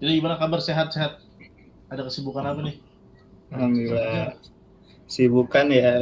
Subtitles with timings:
[0.00, 1.20] Jadi gimana kabar sehat-sehat?
[1.92, 2.76] Ada kesibukan apa nih?
[3.52, 4.34] Alhamdulillah.
[5.10, 5.92] Sibukan ya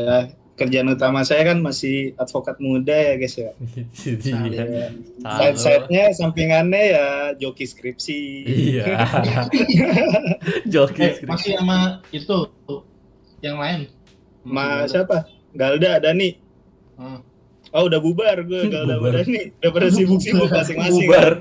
[0.59, 3.51] kerjaan utama saya kan masih advokat muda ya guys ya.
[4.05, 4.91] Iya.
[5.23, 7.07] Side side-nya sampingannya ya
[7.39, 8.21] joki skripsi.
[8.47, 8.84] Iya.
[10.75, 12.39] Joki Eh, masih sama itu
[13.43, 13.87] yang lain.
[14.43, 15.27] Ma siapa?
[15.55, 16.37] Galda Dani.
[16.99, 17.23] Hmm.
[17.71, 19.12] Oh udah bubar gue Galda sama Bubar.
[19.24, 19.43] Dani.
[19.62, 21.07] Udah pada sibuk-sibuk masing-masing.
[21.09, 21.33] bubar.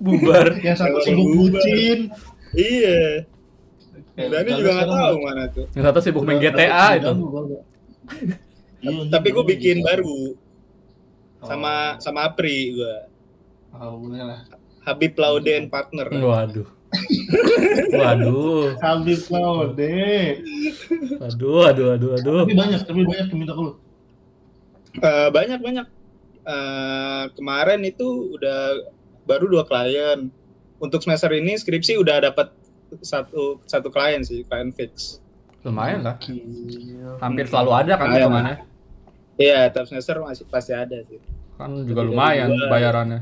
[0.00, 0.46] Bubar.
[0.66, 1.98] Yang satu sibuk bucin.
[2.52, 3.24] Iya.
[4.16, 5.66] Dani kalau juga nggak tahu mana tuh.
[5.72, 7.12] Yang satu sibuk main GTA itu.
[8.80, 9.86] Iya, Tapi gue bikin gitu.
[9.86, 10.20] baru
[11.40, 11.48] Oh.
[11.48, 12.94] sama sama Apri gue.
[13.72, 14.44] Oh, boleh lah.
[14.84, 16.04] Habib Laude and Partner.
[16.04, 16.68] Waduh.
[17.96, 18.76] Waduh.
[18.76, 20.36] Habis kau deh.
[21.16, 22.44] Waduh, aduh, aduh, aduh.
[22.44, 23.72] Tapi banyak, tapi banyak yang minta ke lu.
[25.00, 25.86] Eh, banyak banyak.
[26.44, 28.60] Eh, kemarin itu udah
[29.30, 30.26] baru dua klien.
[30.82, 32.50] Untuk semester ini skripsi udah dapat
[32.98, 35.22] satu satu klien sih, klien fix.
[35.62, 36.16] Lumayan lah.
[37.22, 38.18] Hampir selalu ada kan Lumayan.
[38.18, 38.56] hitungannya.
[39.38, 41.20] Iya, tiap semester masih pasti ada sih.
[41.54, 42.66] Kan juga lumayan Dua.
[42.66, 43.20] bayarannya.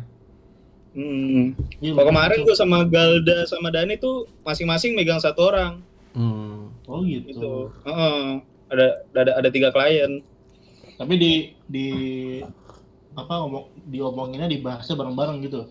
[0.95, 1.55] Hmm.
[1.79, 5.85] Kalau kemarin gue sama Galda sama Dani tuh masing-masing megang satu orang
[6.17, 6.73] Hmm.
[6.89, 7.29] Oh gitu.
[7.29, 7.55] gitu.
[7.85, 8.41] Heeh.
[8.69, 10.21] ada ada ada tiga klien.
[10.95, 11.33] Tapi di
[11.65, 11.89] di
[13.15, 15.71] apa ngomong diomonginnya dibahasnya bareng-bareng gitu.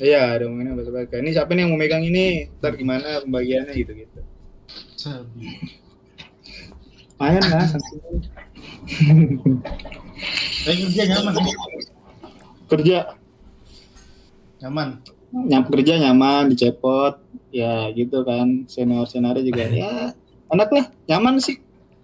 [0.00, 2.48] Iya, ada ngomongin apa Ini siapa nih yang mau megang ini?
[2.60, 4.20] Ntar gimana pembagiannya gitu gitu.
[4.96, 5.52] Sabi.
[7.20, 7.66] Lumayan lah.
[10.62, 11.54] Tapi kerja nyaman ya?
[12.66, 12.98] kerja
[14.58, 14.88] Nyaman.
[15.32, 17.20] nyam kerja nyaman dicepot
[17.50, 20.12] ya gitu kan senior senior juga ya
[20.48, 21.56] enak lah nyaman sih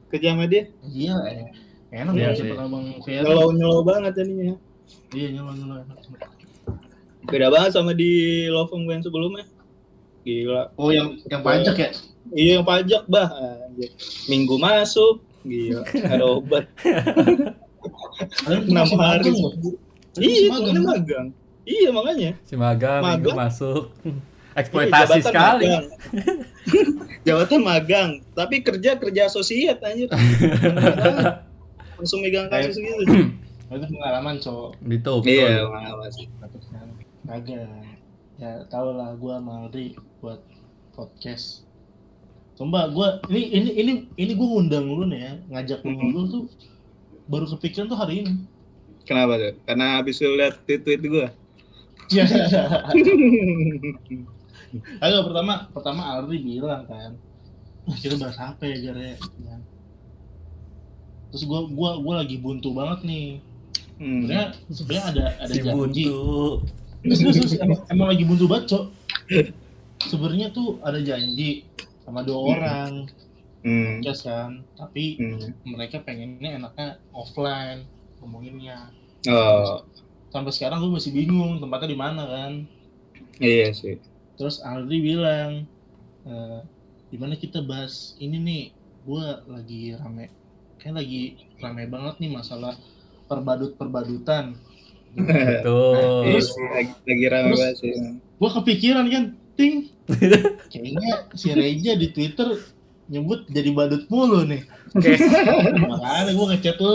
[0.08, 1.48] kerja sama dia Iya, eh.
[1.92, 2.48] enak Iya ya sih.
[3.20, 4.56] nyelow nyelow banget jadinya
[5.12, 5.56] Iya nyelon.
[5.60, 5.98] enak.
[7.24, 8.10] Beda banget sama di
[8.46, 9.44] law firm gue yang sebelumnya
[10.22, 11.90] gila Oh yang yang pajak ya?
[12.30, 13.28] iya yang pajak bah
[14.26, 16.64] minggu masuk gila ada obat
[18.64, 19.32] enam hari
[20.16, 21.26] iya itu magang
[21.64, 23.38] iya makanya Si magang minggu Magang.
[23.38, 23.82] masuk.
[24.02, 24.16] Iya,
[24.58, 25.66] Eksploitasi jabatan sekali.
[25.68, 25.86] magang.
[27.26, 30.10] jabatan magang tapi kerja kerja asosiat anjir
[31.96, 33.30] langsung megang kasus gitu
[33.68, 34.70] Itu pengalaman cowok.
[34.82, 35.12] Gitu.
[35.28, 36.26] iya pengalaman sih
[37.28, 37.68] kagak.
[38.38, 40.42] Ya tau lah gua sama Aldi buat
[40.92, 41.62] podcast.
[42.56, 46.42] Coba gua ini ini ini ini gua ngundang lu nih ya, ngajak lu ngobrol tuh
[47.28, 48.32] baru kepikiran tuh hari ini.
[49.04, 51.28] kenapa tuh karena habis lu lihat tweet tweet gue
[52.08, 52.24] Ya.
[55.00, 57.16] Agak pertama pertama Aldi bilang kan,
[57.84, 59.16] "Wah, kita bahas apa ya Jare?
[59.44, 59.56] Ya.
[61.32, 63.26] Terus gua gua gua lagi buntu banget nih.
[63.96, 64.24] hmm.
[64.24, 65.72] Sebenarnya sebenarnya ada ada Si janji.
[65.72, 66.20] buntu.
[67.00, 68.84] Terus, emang, emang lagi buntu banget, Cok.
[70.00, 71.66] Sebenarnya tuh ada janji
[72.02, 72.50] sama dua Hmm.
[72.50, 72.90] orang
[73.58, 73.98] Hmm.
[73.98, 75.50] podcast kan, tapi Hmm.
[75.64, 77.84] mereka pengennya enaknya offline
[78.18, 78.90] ngomonginnya.
[79.26, 79.82] oh
[80.28, 82.52] Sampai sekarang gue masih bingung tempatnya di mana kan.
[83.38, 83.98] iya sih
[84.34, 85.66] Terus Aldi bilang,
[86.22, 86.34] e,
[87.08, 88.64] gimana kita bahas ini nih?
[89.02, 90.30] Gue lagi rame,
[90.78, 91.22] kayak lagi
[91.58, 92.78] rame banget nih masalah
[93.26, 94.54] perbadut-perbadutan.
[95.18, 96.38] Betul.
[96.38, 97.92] Sih, lagi, lagi rame Terus- banget sih
[98.38, 99.90] Gue kepikiran kan, ting,
[100.70, 102.54] kayaknya si Reja di Twitter
[103.08, 104.62] nyebut jadi badut mulu nih.
[104.90, 105.18] Oke.
[105.82, 106.94] Makanya gue ngechat lu.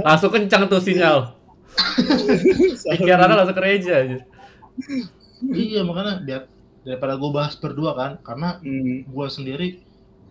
[0.00, 1.34] Langsung kencang tuh sinyal.
[2.86, 4.18] Pikirannya langsung ke Reja aja.
[5.44, 6.42] iya makanya biar
[6.82, 9.02] daripada gue bahas berdua kan, karena Hmm.
[9.02, 9.82] gue sendiri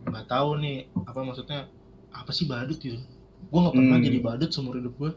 [0.03, 1.67] nggak tahu nih apa maksudnya
[2.09, 3.03] apa sih badut gitu.
[3.43, 4.05] Gue nggak pernah Hmm.
[4.05, 5.11] jadi badut seumur hidup gue.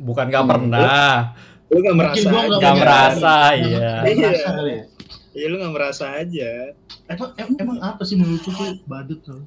[0.00, 1.36] Bukan gak pernah.
[1.68, 3.92] lu gak merasa gua nggak Gak punya- merasa, iya.
[4.02, 4.30] Iya.
[4.32, 4.82] ya.
[5.30, 6.50] iya lu gak merasa aja
[7.06, 9.42] Emang em- emang apa sih menurut lu tuh badut tuh?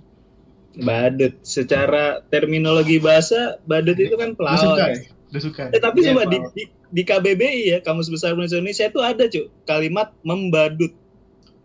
[0.76, 5.12] badut secara terminologi bahasa badut itu kan Udah suka pelawan ya?
[5.36, 5.64] Suka.
[5.68, 9.24] Eh, tapi Iya, coba di, di, di KBBI ya Kamus Besar Bahasa Indonesia itu ada
[9.24, 10.94] cuy kalimat membadut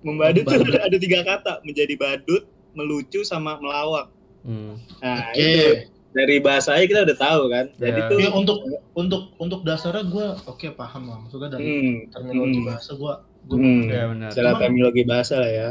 [0.00, 0.74] membadut itu Membadut.
[0.74, 2.42] ada, ada tiga kata menjadi badut
[2.72, 4.08] melucu sama melawak
[4.40, 4.78] Hmm.
[4.98, 5.36] nah Oke.
[5.36, 5.68] itu
[6.08, 7.66] dari bahasanya kita udah tahu kan.
[7.76, 8.08] Jadi Ya.
[8.08, 8.58] tuh Ya, untuk
[8.92, 11.18] untuk untuk dasarnya gue oke paham lah.
[11.20, 13.12] Maksudnya dari hmm, terminologi hmm, bahasa gue
[13.44, 14.28] gue hmm, Ya benar.
[14.32, 15.68] secara Cuman- terminologi bahasa lah ya.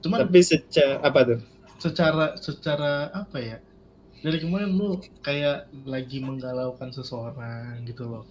[0.00, 1.40] Cuman tapi secara apa tuh?
[1.76, 3.56] secara secara apa ya?
[4.20, 8.24] Dari kemarin lu kayak lagi menggalaukan seseorang gitu loh.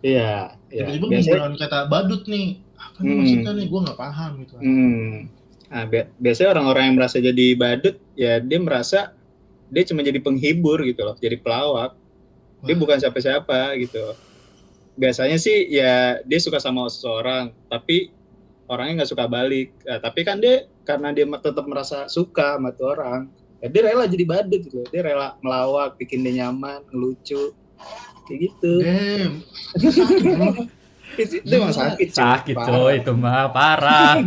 [0.00, 0.86] Iya iya.
[0.86, 2.46] Tiba-tiba biasanya menggunakan kata badut nih.
[2.74, 3.18] Apa nih Hmm.
[3.18, 3.66] maksudnya nih?
[3.66, 4.54] Gue nggak paham gitu.
[4.58, 5.14] Hmm.
[5.68, 9.12] Nah, bi- biasanya orang-orang yang merasa jadi badut, ya dia merasa
[9.68, 11.96] dia cuma jadi penghibur gitu loh, jadi pelawak.
[12.66, 12.80] Dia Wah.
[12.80, 14.16] bukan siapa-siapa gitu.
[14.98, 18.10] Biasanya sih ya dia suka sama seseorang, tapi
[18.68, 22.92] orangnya nggak suka balik Nah, tapi kan dia karena dia tetap merasa suka sama tuh
[22.92, 27.56] orang ya dia rela jadi badut gitu dia rela melawak bikin dia nyaman ngelucu
[28.28, 29.32] kayak gitu Damn.
[31.18, 32.14] itu emang sakit.
[32.14, 34.22] Sakit coy itu mah parah.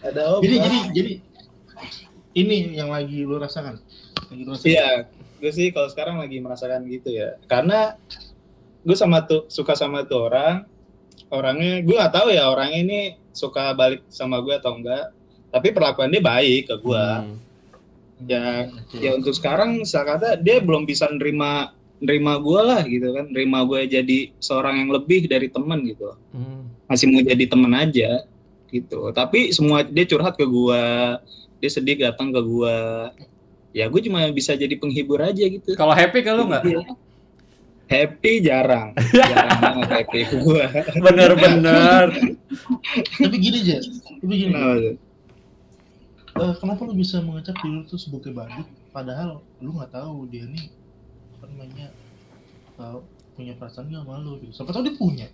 [0.00, 1.12] ada obat Jadi jadi jadi
[2.36, 3.80] ini yang lagi lu rasakan.
[4.28, 4.68] Lagi lu rasakan.
[4.68, 4.88] Iya,
[5.40, 7.40] gue sih kalau sekarang lagi merasakan gitu ya.
[7.48, 7.96] Karena
[8.84, 10.68] gue sama tuh suka sama tuh orang,
[11.32, 13.00] orangnya gue nggak tahu ya orangnya ini
[13.32, 15.16] suka balik sama gue atau enggak.
[15.48, 17.06] Tapi perlakuan dia baik ke gue.
[17.08, 17.36] Hmm.
[18.24, 18.96] Ya, Oke.
[19.00, 23.64] ya untuk sekarang saya kata dia belum bisa nerima nerima gue lah gitu kan, nerima
[23.64, 26.12] gue jadi seorang yang lebih dari teman gitu.
[26.36, 26.68] Hmm.
[26.88, 28.24] Masih mau jadi teman aja
[28.68, 29.12] gitu.
[29.12, 30.84] Tapi semua dia curhat ke gue,
[31.60, 32.76] dia sedih datang ke gue.
[33.76, 35.76] Ya gue cuma bisa jadi penghibur aja gitu.
[35.76, 36.64] Kalau happy kalau nggak?
[37.86, 40.66] Happy jarang, jarang banget happy gua.
[41.06, 42.10] Bener-bener.
[43.14, 43.78] Tapi gini aja.
[44.18, 44.50] Tapi gini.
[44.50, 44.90] Kenapa
[46.42, 50.50] eh, kenapa lu bisa mengecap diri lu tuh sebagai badut padahal lu nggak tahu dia
[50.50, 50.66] nih
[51.38, 51.86] apa namanya
[52.82, 52.98] eh,
[53.38, 54.52] punya perasaan gak sama lu gitu.
[54.52, 55.26] Siapa tahu dia punya.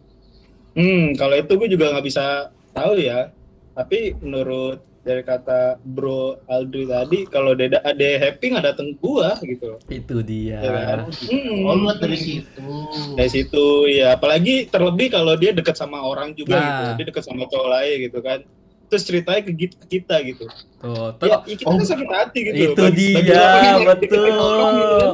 [0.76, 3.32] Hmm, kalau itu gue juga nggak bisa tahu ya.
[3.72, 9.74] Tapi menurut dari kata Bro Aldri tadi, kalau dia ada happy nggak dateng gua gitu.
[9.86, 10.62] Itu dia.
[10.62, 10.98] Ya kan?
[11.10, 11.66] Hmm.
[11.66, 12.70] Oh, lu lihat dari situ.
[13.18, 16.62] Dari situ ya, apalagi terlebih kalau dia deket sama orang juga Nah.
[16.62, 18.38] gitu, dia deket sama cowok lain gitu kan.
[18.86, 20.44] Terus ceritanya ke, ke kita gitu.
[20.78, 21.26] Tuh, tuh.
[21.26, 21.74] Ya, ya kita Oh.
[21.74, 22.56] kan sakit hati gitu.
[22.68, 25.10] itu Bagi- bagi dia, orang deketin orang gitu kan.
[25.10, 25.12] betul.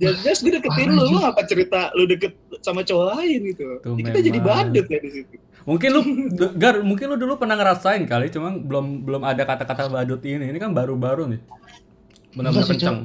[0.00, 3.66] Ya, just gue deketin lu, lu apa cerita lu deket sama cowok lain gitu.
[3.80, 5.36] Tuh, Ya, kita jadi badut ya di situ.
[5.62, 6.00] Mungkin lu,
[6.56, 10.48] Gar, mungkin lu dulu pernah ngerasain kali, cuma belum belum ada kata-kata badut ini.
[10.48, 11.40] Ini kan baru-baru nih.
[12.32, 12.98] Benar-benar Enggak sih, kenceng.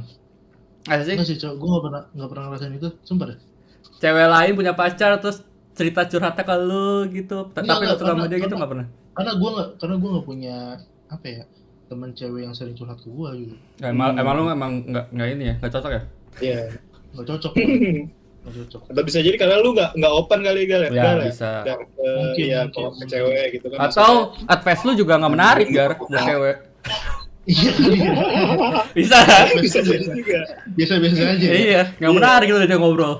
[0.85, 1.55] Ada sih, Enggak sih, cowok.
[1.55, 2.89] Gue gak pernah nggak pernah ngerasain itu.
[3.01, 3.39] Sumpah deh.
[3.95, 5.39] cewek lain punya pacar terus
[5.71, 7.37] cerita curhatnya ke lu gitu.
[7.49, 8.87] Enggak, Tapi lu enggak, sama dia gitu karena- nggak pernah?
[9.15, 10.57] Karena gue nggak, karena gue nggak punya
[11.07, 11.43] apa ya
[11.85, 13.55] teman cewek yang sering curhat ke gue gitu.
[13.77, 14.21] Ya, emang, Hmm.
[14.21, 16.01] emang lu emang nggak nggak ini ya, nggak cocok ya?
[16.37, 16.59] Iya.
[17.13, 17.53] Nggak cocok.
[18.45, 18.81] Cocok.
[18.87, 20.89] Atau bisa jadi karena lu nggak nggak open kali gal ya?
[20.89, 21.25] Ya, Gal ya?
[21.25, 21.49] bisa.
[21.61, 22.85] Nggak ke, Mungkin, ya, mungkin.
[22.93, 23.77] ke cewek gitu kan.
[23.83, 24.11] Atau
[24.45, 26.57] advice lu juga nggak menarik gar buat cewek.
[27.45, 28.11] Iya, iya.
[28.91, 29.17] Bisa.
[29.21, 30.39] Maksudnya bisa jadi juga.
[30.73, 31.45] biasa-biasa aja.
[31.45, 31.53] ya.
[31.55, 33.15] Iya, nggak menarik lu dia ngobrol.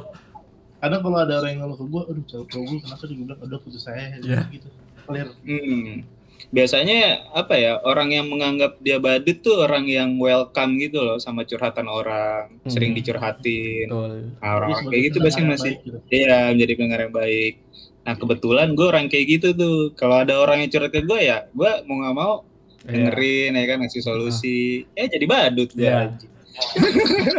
[0.78, 3.60] Kadang kalau ada orang yang ngeluh ke gue, aduh cowok gue kenapa dia bilang, udah
[3.60, 4.42] putus saya Iya.
[4.50, 4.68] gitu.
[5.06, 5.28] Clear.
[5.42, 5.94] Hmm.
[6.56, 7.00] Biasanya
[7.36, 11.84] apa ya orang yang menganggap dia badut tuh orang yang welcome gitu loh sama curhatan
[11.84, 13.00] orang, sering Hmm.
[13.04, 13.92] dicurhatin.
[13.92, 14.32] Betul.
[14.40, 15.98] Nah, orang Jadi kayak gitu yang masih baik gitu.
[16.08, 17.54] Iya, menjadi pendengar yang baik.
[18.06, 19.78] Nah, kebetulan gue orang kayak gitu tuh.
[20.00, 22.34] Kalau ada orang yang curhat ke gue ya, gue mau nggak mau
[22.88, 23.12] Iya.
[23.12, 24.60] dengerin ya kan ngasih solusi.
[24.96, 26.16] Eh jadi badut Iya.
[26.16, 26.32] dia.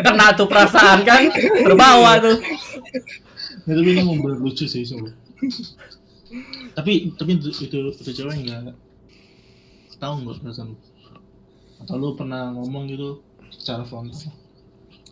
[0.05, 1.33] Kena tuh perasaan kan,
[1.65, 2.37] terbawa tuh.
[3.65, 5.09] Ya, tapi ini ngobrol lucu sih sumpah.
[6.77, 8.77] tapi tapi itu itu, itu cewek nggak
[9.97, 10.73] tahu nggak perasaan
[11.77, 13.21] atau lu pernah ngomong gitu
[13.53, 14.33] secara frontal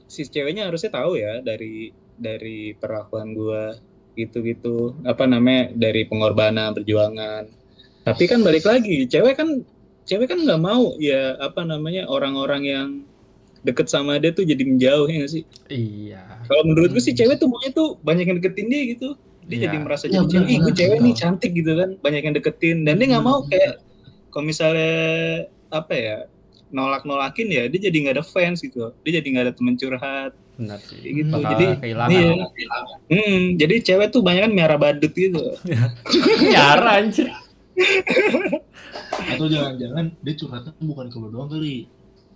[0.08, 3.74] Si ceweknya harusnya tahu ya dari dari perlakuan gue
[4.14, 4.94] gitu-gitu.
[5.02, 7.50] Apa namanya dari pengorbanan perjuangan.
[8.06, 9.66] Tapi kan balik lagi, cewek kan
[10.06, 12.88] cewek kan nggak mau ya apa namanya orang-orang yang
[13.64, 15.42] deket sama dia tuh jadi menjauh ya nggak sih?
[15.66, 16.22] Iya.
[16.46, 19.18] Kalau menurut gue sih cewek tuh maunya tuh banyak yang deketin dia gitu.
[19.50, 19.64] Dia Iya.
[19.66, 22.76] jadi merasa Iya, jadi cewek, ih gue cewek nih cantik gitu kan, banyak yang deketin.
[22.86, 23.50] Dan dia nggak mau Hmm.
[23.50, 23.72] kayak
[24.34, 24.94] kalau misalnya
[25.70, 26.16] apa ya
[26.68, 28.90] nolak-nolakin ya dia jadi nggak ada fans gitu.
[29.06, 30.98] Dia jadi nggak ada temen curhat Benar sih.
[30.98, 31.34] kayak gitu.
[31.34, 31.46] Hmm.
[31.46, 32.10] Jadi kehilangan.
[32.10, 32.32] iya.
[33.06, 35.54] Hmm, jadi cewek tuh banyak kan miara badut gitu.
[36.52, 37.30] Nyara anjir.
[39.34, 41.90] atau jangan-jangan dia curhatnya bukan ke lu doang kali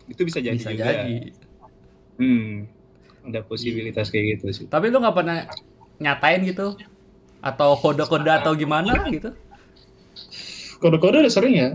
[0.07, 0.87] Itu bisa jadi Bisa juga.
[0.89, 1.31] jadi.
[2.19, 2.67] Hmm.
[3.23, 4.67] Ada posibilitas kayak gitu sih.
[4.67, 5.47] Tapi lu nggak pernah
[5.99, 6.75] nyatain gitu?
[7.39, 9.31] Atau kode-kode atau gimana gitu?
[10.79, 11.71] Kode-kode udah sering ya.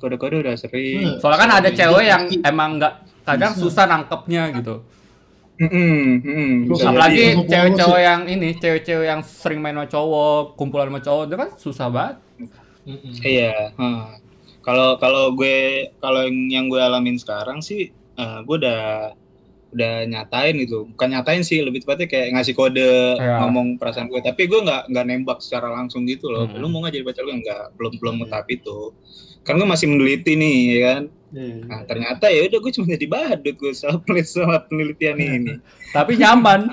[0.00, 1.20] Kode-kode udah sering.
[1.20, 2.44] Soalnya kan ada cewek yang bisa.
[2.48, 3.62] emang nggak kadang Bisa.
[3.62, 4.82] susah nangkepnya gitu.
[5.62, 11.22] Hmm, hmm, Apalagi cewek-cewek yang ini, cewek-cewek yang sering main sama cowok, kumpulan sama cowok,
[11.28, 12.16] itu kan susah banget.
[13.22, 13.70] Iya.
[13.78, 14.02] hmm.
[14.62, 19.14] Kalau kalau gue kalau yang, yang gue alamin sekarang sih, eh, gue udah
[19.72, 20.86] udah nyatain gitu.
[20.94, 23.42] Bukan nyatain sih, lebih tepatnya kayak ngasih kode Iya.
[23.42, 24.20] ngomong perasaan gue.
[24.20, 26.46] Tapi gue nggak nggak nembak secara langsung gitu loh.
[26.46, 26.60] Hmm.
[26.60, 27.64] Lu mau nggak jadi pacar gue nggak?
[27.78, 28.92] Belum belum mau tahap itu.
[29.42, 31.02] Kan gue masih meneliti nih, ya kan.
[31.32, 31.54] Iya.
[31.64, 33.72] Nah ternyata ya udah gue cuma jadi badut gue
[34.04, 35.54] pelit- sama penelitian ini.
[35.96, 36.72] Tapi nyaman.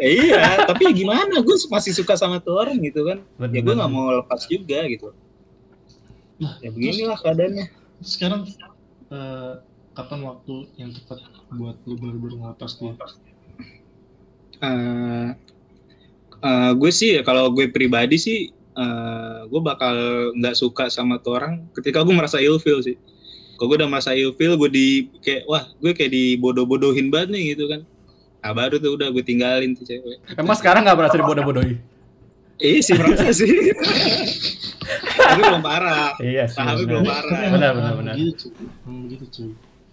[0.00, 1.44] Eh, iya, tapi ya gimana?
[1.44, 3.20] Gue masih suka sama tuh orang gitu kan.
[3.52, 3.76] Ya gue Bener.
[3.76, 5.12] nggak mau lepas juga gitu.
[6.40, 7.66] Nah, Ya beginilah keadaannya.
[8.02, 8.48] sekarang
[9.12, 9.52] eh,
[9.92, 11.22] kapan waktu yang tepat
[11.52, 12.96] buat lu bener-bener ngelepas dia
[14.62, 15.28] eh
[16.42, 18.50] eh, gue sih kalau gue pribadi sih
[19.46, 19.94] gue bakal
[20.34, 22.96] nggak suka sama tuh orang ketika gue merasa ilfeel sih
[23.56, 24.86] kalau gue udah merasa ilfeel gue di
[25.20, 27.84] kayak wah gue kayak dibodoh-bodohin banget nih gitu kan
[28.40, 31.76] nah baru tuh udah gue tinggalin tuh cewek Emang sekarang nggak berasa dibodoh-bodohi?
[32.58, 33.50] eh sih merasa sih
[35.12, 36.58] tapi belum parah Iya sih.
[36.58, 36.90] Tapi benar.
[36.90, 37.30] belum parah.
[37.48, 38.14] Benar, benar, benar.
[38.18, 38.50] Begitu
[39.30, 39.30] cuy.
[39.30, 39.50] Cuy.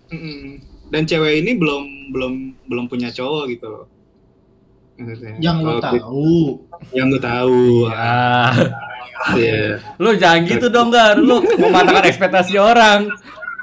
[0.09, 0.57] Mm-mm.
[0.89, 2.33] dan cewek ini belum belum
[2.65, 3.85] belum punya cowok gitu loh
[4.99, 6.31] Maksudnya, Yang lo kalau- tahu.
[6.91, 8.51] yang gue tahu Ah,
[9.33, 9.79] Iya.
[9.95, 11.15] lu jangan gitu dong, Gar.
[11.17, 13.07] Lu mematahkan ekspektasi orang.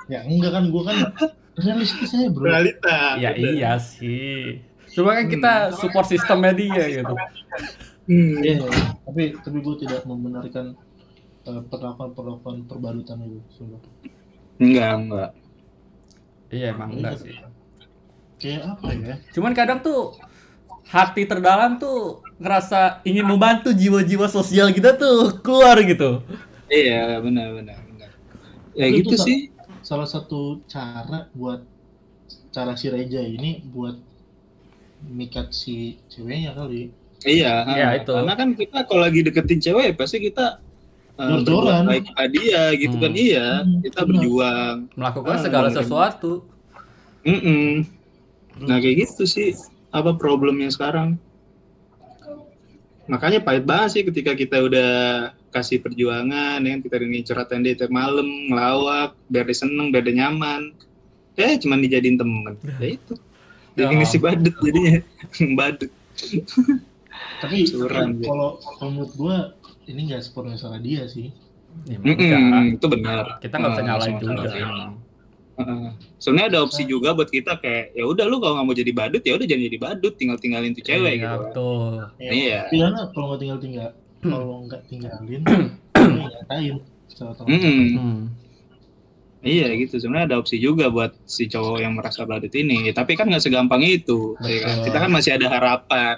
[0.07, 0.97] Ya enggak kan gua kan
[1.57, 2.47] realistis saya bro.
[2.47, 4.61] realita Ya iya sih.
[4.89, 7.15] Cuma kan kita support sistemnya dia gitu.
[8.07, 8.39] Hmm.
[8.39, 8.65] Iya,
[9.03, 10.77] tapi tapi gue tidak membenarkan
[11.43, 13.41] eh, perlakuan-perlakuan perbarutan itu.
[13.53, 13.81] Sumpah.
[14.57, 15.31] enggak enggak
[16.49, 17.35] Iya emang enggak sih.
[18.37, 19.15] Kayak apa ya?
[19.33, 20.15] Cuman kadang tuh
[20.87, 26.23] hati terdalam tuh ngerasa ingin membantu jiwa-jiwa sosial kita tuh keluar gitu.
[26.69, 28.11] iya benar benar benar
[28.73, 29.39] ya Tapi gitu itu sih
[29.81, 31.63] Salah satu cara buat
[32.51, 33.95] cara si Reja ini buat
[35.07, 36.91] mikat si ceweknya kali.
[37.23, 37.95] iya Iya, ha.
[37.95, 38.11] itu.
[38.11, 40.59] karena kan kita kalau lagi deketin cewek pasti kita
[41.15, 41.87] uh, Jor-joran.
[41.87, 43.05] berbuat baik dia gitu Hmm.
[43.05, 44.09] kan iya Hmm, kita benar.
[44.11, 45.79] berjuang Melakukan Ah, segala bener.
[45.79, 46.33] sesuatu.
[47.23, 47.87] Mm-mm.
[48.59, 49.55] nah kayak gitu sih
[49.97, 51.17] apa problemnya sekarang?
[53.07, 54.91] Makanya pahit banget sih ketika kita udah
[55.55, 56.81] kasih perjuangan ya kan?
[56.83, 60.75] Kita ini curhatan dia tiap malam ngelawak biar dia seneng biar dia nyaman.
[61.35, 62.55] Eh cuman dijadiin temen.
[62.83, 63.15] Ya itu.
[63.77, 65.05] Ya definisi badut jadinya.
[65.59, 65.91] Badut.
[67.37, 68.27] Tapi Curang, ya.
[68.27, 68.51] kalau
[68.81, 69.37] menurut gue
[69.87, 71.29] ini nggak sepenuhnya salah dia sih.
[71.85, 72.81] Ya, Mm-mm, enggak.
[72.81, 73.25] itu benar.
[73.39, 74.45] Kita nggak bisa Ah, nyalain juga.
[76.17, 79.21] Sebenarnya ada opsi juga buat kita kayak ya udah lu kalau nggak mau jadi badut
[79.21, 81.41] ya udah jangan jadi badut tinggal tinggalin tuh cewek Iya, gitu kan.
[81.43, 81.93] betul.
[82.19, 82.59] Ya, Iya.
[82.69, 84.31] Pilihannya kalau nggak tinggal tinggal, Hmm.
[84.31, 85.43] kalau nggak tinggalin,
[86.53, 87.57] ya secara otomatis.
[87.57, 87.89] Mm-mm.
[87.95, 88.23] Hmm.
[89.39, 93.31] Iya gitu sebenarnya ada opsi juga buat si cowok yang merasa badut ini tapi kan
[93.31, 94.75] nggak segampang itu ya kan?
[94.75, 94.85] Betul.
[94.91, 96.17] kita kan masih ada harapan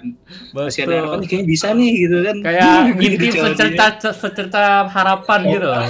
[0.49, 1.29] masih ada harapan Betul.
[1.29, 3.85] kayaknya bisa nih gitu kan Kayak Gitu ngintip cowok secerca
[4.17, 5.85] secerca harapan gitu loh.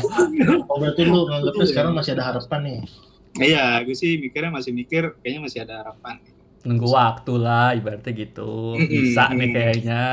[0.68, 2.77] Oh berarti lu nganggapnya sekarang masih ada harapan nih?
[3.41, 6.19] Iya gue sih mikirnya masih mikir kayaknya masih ada harapan
[6.67, 8.75] Nunggu waktu lah ibaratnya gitu.
[8.75, 10.03] Bisa nih kayaknya.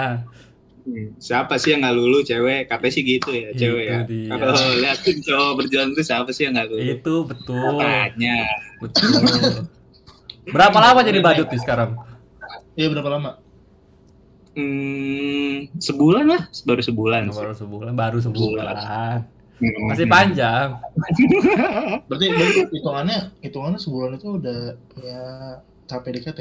[0.86, 3.98] Hmm, siapa sih yang nggak lulu cewek katanya sih gitu ya Itu cewek ya
[4.38, 7.74] kalau liatin cowok berjalan terus siapa sih yang nggak lulu Itu betul.
[7.74, 8.38] Makanya.
[8.78, 9.10] Betul.
[10.46, 11.98] Berapa lama jadi badut nih sekarang?
[12.78, 13.42] Iya berapa lama?
[14.54, 17.22] Hmm, sebulan lah, baru sebulan.
[17.34, 18.74] Baru sebulan, baru sebulan.
[18.78, 19.35] Hmm.
[19.58, 20.76] Masih panjang.
[22.08, 24.60] Berarti, berarti hitungannya hitungannya sebulan itu udah
[25.00, 25.22] ya
[25.88, 26.40] tahap PDKT.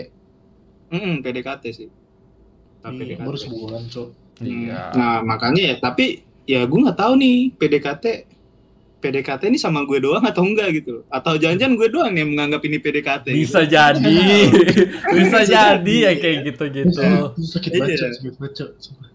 [0.92, 1.90] Hmm, PDKT sih.
[2.84, 3.24] Tahap Iya, PDKT.
[3.24, 4.08] baru sebulan cok.
[4.44, 4.46] Hmm.
[4.46, 4.82] Iya.
[5.00, 8.06] Nah, makanya ya, tapi ya gue nggak tahu nih PDKT
[9.06, 11.06] PDKT ini sama gue doang atau enggak gitu.
[11.08, 13.78] Atau jangan-jangan gue doang yang menganggap ini PDKT Bisa gitu.
[13.78, 14.22] jadi.
[15.14, 17.02] Bisa jadi ya kayak gitu-gitu.
[17.38, 18.10] Sakit Iya.
[18.18, 18.34] sakit.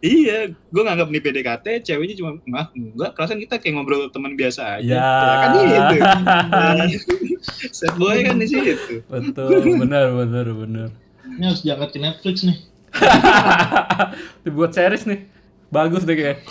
[0.00, 4.78] Iya, gue nganggap ini PDKT, ceweknya cuma enggak, enggak, kerasan kita kayak ngobrol teman biasa
[4.78, 4.94] aja.
[4.94, 5.10] Ya.
[5.42, 5.96] kan gitu.
[7.76, 9.02] Set boy kan di situ.
[9.10, 10.88] Betul, benar benar benar.
[11.26, 12.58] Ini harus diangkat ke Netflix nih.
[14.44, 15.20] Dibuat series nih.
[15.70, 16.42] Bagus deh kayak.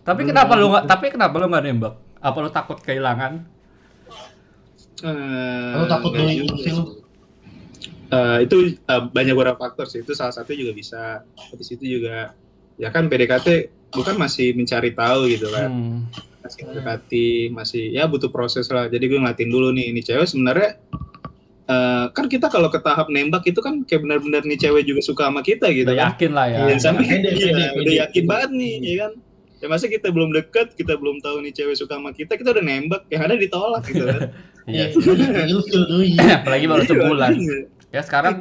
[0.00, 0.84] Tapi kenapa lu nggak?
[0.88, 1.94] Tapi kenapa lu nggak nembak?
[2.20, 3.32] Apa lu takut kehilangan?
[5.00, 6.76] Eh, Lu takut enggak doi juga ilfil?
[6.76, 6.84] sih.
[8.10, 10.04] Eh, itu eh, banyak beberapa faktor sih.
[10.04, 11.24] Itu salah satu juga bisa.
[11.56, 12.36] Di situ juga
[12.76, 13.48] ya kan PDKT
[13.92, 15.68] bukan masih mencari tahu gitu kan.
[15.72, 15.98] Hmm.
[16.40, 18.88] Masih mendekati, masih ya butuh proses lah.
[18.88, 20.76] Jadi gue ngeliatin dulu nih ini cewek sebenarnya
[21.64, 25.30] eh, kan kita kalau ke tahap nembak itu kan kayak benar-benar nih cewek juga suka
[25.30, 26.06] sama kita gitu Udah kan.
[26.12, 26.58] yakin lah ya.
[26.68, 29.12] Iya, sampai iya, pede, udah yakin banget nih, ya kan?
[29.60, 32.60] Ya masa kita belum deket, kita belum tahu nih cewek suka sama kita, kita udah
[32.60, 34.20] nembak, yang ada ditolak gitu kan.
[34.62, 34.92] Iya.
[34.92, 36.36] Iya.
[36.38, 37.30] Apalagi baru Iya, sebulan.
[37.32, 37.58] makanya.
[37.90, 38.34] Ya sekarang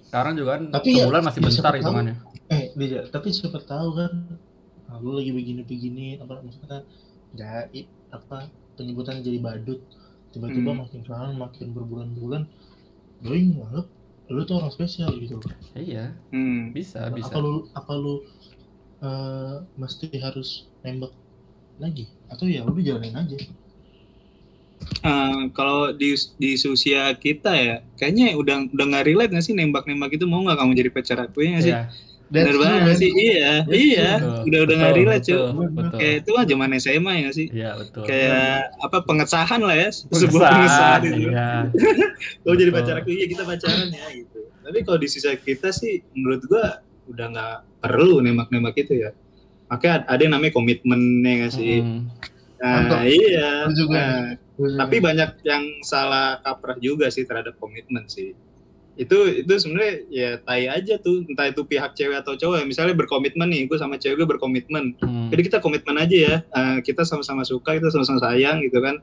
[0.00, 1.78] sekarang juga kan Tapi ya, sebulan masih ya bentar siapa tahu.
[1.78, 2.14] hitungannya.
[2.48, 4.12] Eh, dia, tapi siapa tahu kan,
[4.86, 6.80] nah, lu lagi begini-begini, apa maksudnya,
[7.34, 9.84] ya, i- apa penyebutan jadi badut,
[10.30, 10.80] tiba-tiba Hmm.
[10.80, 12.42] makin kenalan, makin berbulan-bulan,
[13.20, 13.86] doi nganggep
[14.28, 15.36] lu tuh orang spesial gitu.
[15.74, 16.70] Iya, Hmm.
[16.70, 17.28] bisa bisa.
[17.28, 18.24] Apa lu, apa lu
[19.02, 21.12] eh, mesti harus nembak
[21.78, 22.10] lagi?
[22.30, 23.38] Atau ya udah jalanin aja.
[24.98, 30.14] Eh, kalau di di usia kita ya, kayaknya udah udah nggak relate nggak sih nembak-nembak
[30.14, 31.74] itu mau nggak kamu jadi pacar aku ya nggak sih?
[31.74, 31.82] Iya.
[32.28, 33.00] That's banget nggak man.
[33.00, 33.10] sih?
[33.16, 33.72] Iya, Betul.
[33.80, 34.10] iya.
[34.20, 35.40] Betul, Udah udah nggak relate cuy.
[35.96, 37.46] Kayak itu mah zaman SMA ya nggak sih?
[37.48, 38.02] Iya, betul.
[38.04, 41.18] Kayak apa pengesahan lah ya, sebuah Pengesahan, pengesahan itu.
[41.32, 41.50] Iya.
[42.60, 44.38] Jadi pacar aku, iya kita pacaran ya gitu.
[44.60, 49.10] Tapi kalau di sisa kita sih, menurut gua udah nggak perlu nembak-nembak itu ya.
[49.66, 52.00] makanya ada yang namanya komitmen ya nggak sih Mm.
[52.58, 53.00] nah Mantap.
[53.04, 54.02] iya Itu juga.
[54.02, 58.34] Nah, tapi banyak yang salah kaprah juga sih terhadap komitmen sih
[58.94, 62.98] itu itu sebenarnya ya tai aja tuh entah itu pihak cewek atau cowok ya misalnya
[62.98, 65.30] berkomitmen nih gue sama cewek gue berkomitmen Mm.
[65.30, 68.98] jadi kita komitmen aja ya Eh, kita sama-sama suka kita sama-sama sayang gitu kan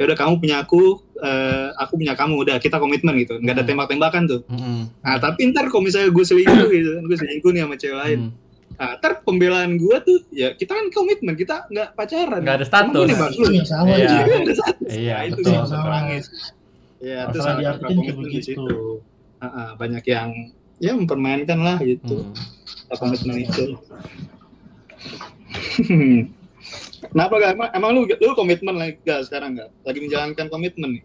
[0.00, 3.60] ya udah kamu punya aku eh, aku punya kamu udah kita komitmen gitu nggak ada
[3.60, 3.68] Hmm.
[3.68, 4.82] tembak-tembakan tuh Mm.
[4.98, 8.30] nah tapi ntar kalau misalnya gue selingkuh gitu gue selingkuh nih sama cewek lain Mm.
[8.74, 12.96] nah ntar pembelaan gue tuh ya kita kan komitmen kita nggak pacaran Nggak ada status.
[12.96, 14.08] gue nembak lu itu yang salah Iya.
[14.18, 14.88] Nggak ada status.
[14.90, 15.52] Iya, Nah, itu betul.
[15.52, 15.60] sih
[17.00, 18.48] ya diartikan kaprah kayak komitmen di begitu.
[18.48, 18.76] situ
[19.38, 20.30] Ah, ah, banyak yang
[20.78, 22.96] ya mempermainkan lah gitu Mm.
[22.96, 23.64] komitmen itu
[27.10, 27.50] Kenapa gak?
[27.54, 29.70] Emang, emang lu, lu komitmen lagi gak sekarang gak?
[29.82, 31.04] Lagi menjalankan komitmen nih?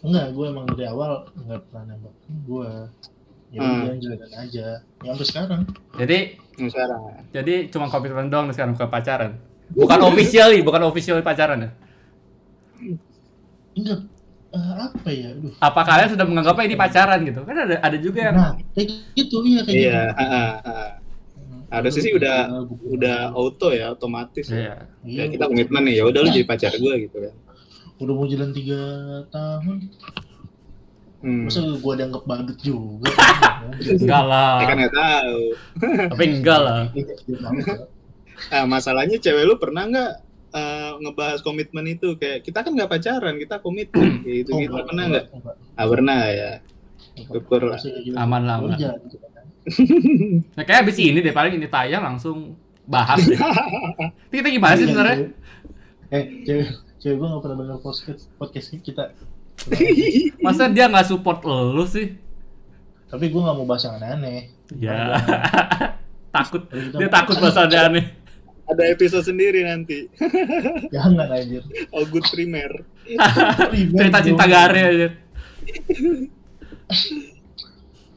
[0.00, 2.14] Enggak, gue emang dari awal nggak pernah nembak
[2.46, 2.70] gue.
[3.50, 3.82] Ya Hmm.
[3.86, 4.66] udah jalanin aja.
[5.02, 5.60] Ya sampai sekarang.
[5.96, 6.18] Jadi
[6.56, 7.00] sekarang
[7.30, 9.32] jadi cuma komitmen doang sekarang bukan pacaran.
[9.74, 11.70] Bukan officially, bukan officially pacaran ya.
[13.76, 13.98] Enggak
[14.54, 15.28] eh, apa ya?
[15.34, 15.52] Aduh.
[15.58, 17.40] Apa kalian sudah menganggapnya ini pacaran gitu?
[17.42, 20.22] Kan ada ada juga yang Nah, kayak gitu iya kayak Iya, gitu.
[20.22, 20.88] ah, ah,
[21.68, 21.78] ah.
[21.78, 22.36] Harusnya sih udah
[22.86, 24.46] udah auto ya, otomatis.
[24.48, 25.24] Ya, Iya.
[25.24, 27.34] ya kita komitmen nih, ya udah lu jadi pacar gue gitu kan.
[27.96, 28.80] udah mau jalan tiga
[29.30, 29.88] tahun
[31.16, 31.48] Hmm.
[31.48, 33.08] masa gue dianggap badut juga
[33.80, 34.60] Enggak lah.
[34.60, 35.40] Ya kan nggak tahu.
[36.12, 36.80] Tapi enggak lah.
[38.36, 40.12] Nah, masalahnya cewek lu pernah nggak
[40.52, 45.04] eh, ngebahas komitmen itu kayak kita kan nggak pacaran, kita komitmen gitu Oh, gitu pernah
[45.08, 45.24] nggak?
[45.72, 46.50] Ah pernah ya.
[47.16, 47.80] Syukur lah.
[48.14, 48.76] Aman lah, aman.
[50.52, 52.54] Nah, kayak abis ini deh paling ini tayang langsung
[52.84, 53.34] bahas deh.
[54.26, 55.16] Tapi kita gimana sih sebenarnya?
[56.06, 59.10] eh cewek cewek gue gak pernah denger podcast podcast kita
[60.46, 62.14] Masa dia nggak support lu sih?
[63.06, 65.14] tapi gue gak mau bahas yang aneh-aneh Ya.
[66.34, 66.66] takut.
[66.70, 68.10] Dia takut bahasa dia aneh.
[68.66, 70.10] Ada episode sendiri nanti.
[70.90, 72.82] jangan anjir Oh good primer.
[73.94, 75.08] Cerita cinta gare aja.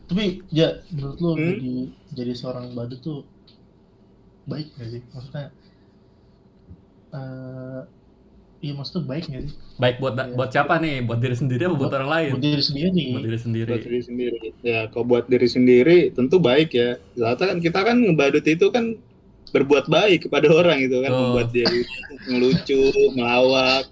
[0.10, 1.54] Tapi ya menurut lo Hmm?
[1.54, 1.74] jadi
[2.18, 3.20] jadi seorang badut tuh
[4.44, 5.46] baik gak sih maksudnya
[7.10, 7.82] eh
[8.60, 11.08] iya maksudnya baik gak sih Baik buat buat siapa nih?
[11.08, 12.30] Buat diri sendiri apa buat orang lain?
[12.36, 13.70] buat diri sendiri Buat diri sendiri.
[13.72, 14.40] buat diri sendiri.
[14.60, 17.00] Ya, kalau buat diri sendiri tentu baik ya.
[17.16, 19.00] Ternyata kan kita kan ngebadut itu kan
[19.50, 21.20] berbuat baik kepada orang gitu kan, Tuh.
[21.32, 21.64] membuat dia
[22.28, 22.82] ngelucu,
[23.16, 23.88] melawak,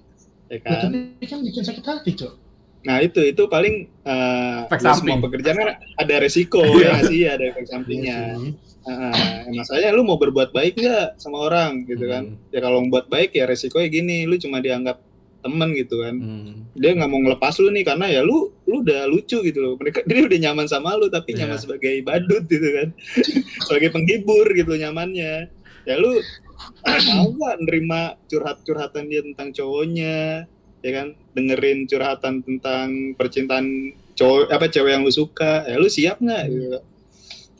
[0.52, 0.82] ya Ya, kan.
[0.92, 2.34] tapi kan bikin sakit hati cok
[2.84, 5.18] Nah itu itu paling eh ya samping.
[5.18, 8.18] semua pekerjaan kan ada resiko ya nggak sih, ada efek sampingnya.
[8.30, 8.54] Iya sih.
[8.88, 9.12] Nah,
[9.52, 12.32] masalahnya lu mau berbuat baik nggak sama orang gitu kan?
[12.32, 12.52] Hmm.
[12.52, 15.04] Ya kalau membuat baik ya resikonya gini, lu cuma dianggap
[15.38, 16.16] temen gitu kan.
[16.18, 16.52] Hmm.
[16.74, 20.04] dia nggak mau ngelepas lu nih karena ya lu lu udah lucu gitu loh mereka
[20.04, 21.46] dia udah nyaman sama lu tapi Iya.
[21.46, 22.88] nyaman sebagai badut gitu kan
[23.66, 25.50] sebagai penghibur gitu nyamannya
[25.84, 26.20] ya lu
[27.16, 30.46] mau nggak nerima curhat curhatan dia tentang cowoknya
[30.86, 31.08] ya kan?
[31.34, 35.66] Dengerin curhatan tentang percintaan cowok apa cewek yang lu suka.
[35.66, 36.44] Ya lu siap nggak?
[36.50, 36.80] Gitu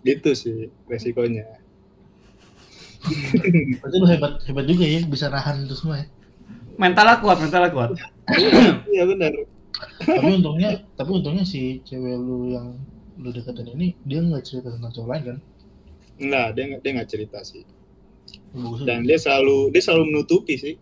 [0.08, 1.44] gitu sih resikonya.
[3.84, 6.08] Berarti lu hebat hebat juga ya bisa nahan itu semua ya.
[6.78, 7.90] Mentalnya kuat, mentalnya kuat.
[8.94, 9.34] iya benar.
[10.02, 12.80] Tapi untungnya tapi untungnya si cewek lu yang
[13.18, 15.38] lu deketin ini dia nggak cerita tentang cowok lain kan?
[16.18, 17.64] Enggak, dia nggak dia nggak cerita sih
[18.84, 20.76] dan dia selalu dia selalu menutupi sih.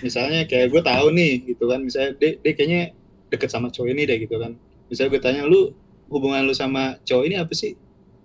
[0.00, 1.80] Misalnya kayak gue tahu nih gitu kan.
[1.82, 2.82] Misalnya dia, dia kayaknya
[3.30, 4.56] deket sama cowok ini deh gitu kan.
[4.88, 5.70] Misalnya gue tanya lu
[6.10, 7.74] hubungan lu sama cowok ini apa sih?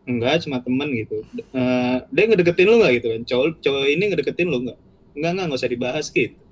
[0.05, 1.25] Enggak cuma temen gitu.
[1.35, 3.21] Eh, dia ngedeketin lu nggak gitu kan?
[3.25, 4.79] Cowok cowok ini ngedeketin lu nggak?
[5.17, 6.44] Enggak enggak nggak usah dibahas gitu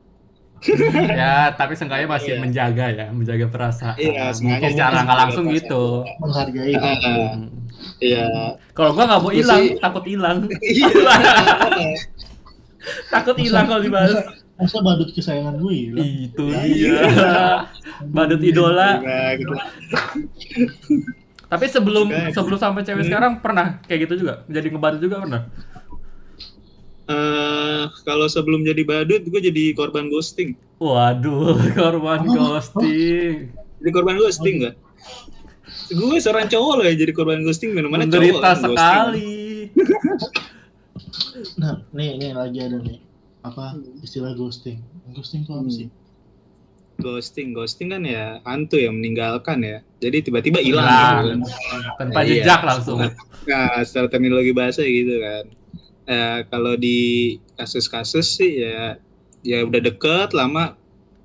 [1.15, 2.39] ya, tapi seenggaknya masih Iya.
[2.39, 3.95] menjaga ya, menjaga perasaan.
[3.95, 5.59] Iya, seenggaknya Mungkin secara nggak langsung perasaan.
[5.59, 5.83] gitu.
[6.17, 6.95] menghargai ah.
[6.95, 7.43] Hmm.
[7.99, 8.25] iya
[8.71, 10.37] Kalau gua nggak mau hilang, sih- takut hilang.
[10.69, 10.87] iya
[13.09, 14.11] Takut hilang kalau dibahas.
[14.53, 16.63] masa, badut kesayangan gue hilang Itu Iya.
[16.63, 17.03] dia.
[18.05, 18.99] Badut idola.
[18.99, 19.55] Nah, gitu.
[21.45, 22.29] Tapi sebelum Juga.
[22.31, 23.09] sebelum sampai cewek Hmm.
[23.09, 24.41] sekarang pernah kayak gitu juga?
[24.47, 25.41] Jadi ngebadut juga pernah?
[27.05, 33.51] Eh, kalau sebelum jadi badut gue jadi korban ghosting Waduh, korban Oh, ghosting.
[33.77, 34.75] jadi korban ghosting nggak
[35.89, 38.71] gue seorang cowok loh ya jadi korban ghosting mana cowok Menderita kan, ghosting.
[38.73, 39.35] sekali.
[41.55, 42.97] nah nih nih lagi ada nih
[43.41, 43.65] apa
[43.99, 45.75] istilah ghosting ghosting tuh apa Hmm.
[45.75, 45.87] sih
[46.95, 51.81] ghosting ghosting kan ya hantu yang meninggalkan ya jadi tiba-tiba hilang gitu kan.
[51.99, 52.29] Tanpa Iya.
[52.39, 52.99] jejak langsung.
[53.43, 55.43] nah secara terminologi bahasa gitu kan
[56.03, 58.99] Eh, kalau di kasus-kasus sih ya
[59.43, 60.75] ya udah deket lama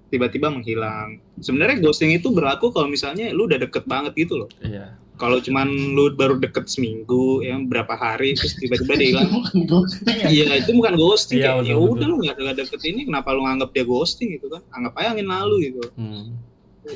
[0.08, 1.18] tiba-tiba menghilang.
[1.42, 4.50] Sebenarnya ghosting itu berlaku kalau misalnya lu udah deket banget gitu loh.
[4.62, 4.94] Iya.
[5.18, 5.66] kalau cuman
[5.98, 9.28] lu baru deket seminggu ya berapa hari terus tiba-tiba dia hilang.
[9.34, 10.28] Bukan ghosting ya?
[10.30, 11.38] Iya itu bukan ghosting.
[11.42, 14.62] Iya, ya udah lu nggak nggak deket ini kenapa lu nganggap dia ghosting gitu kan?
[14.70, 15.82] Anggap aja angin lalu gitu.
[15.98, 16.38] Hmm.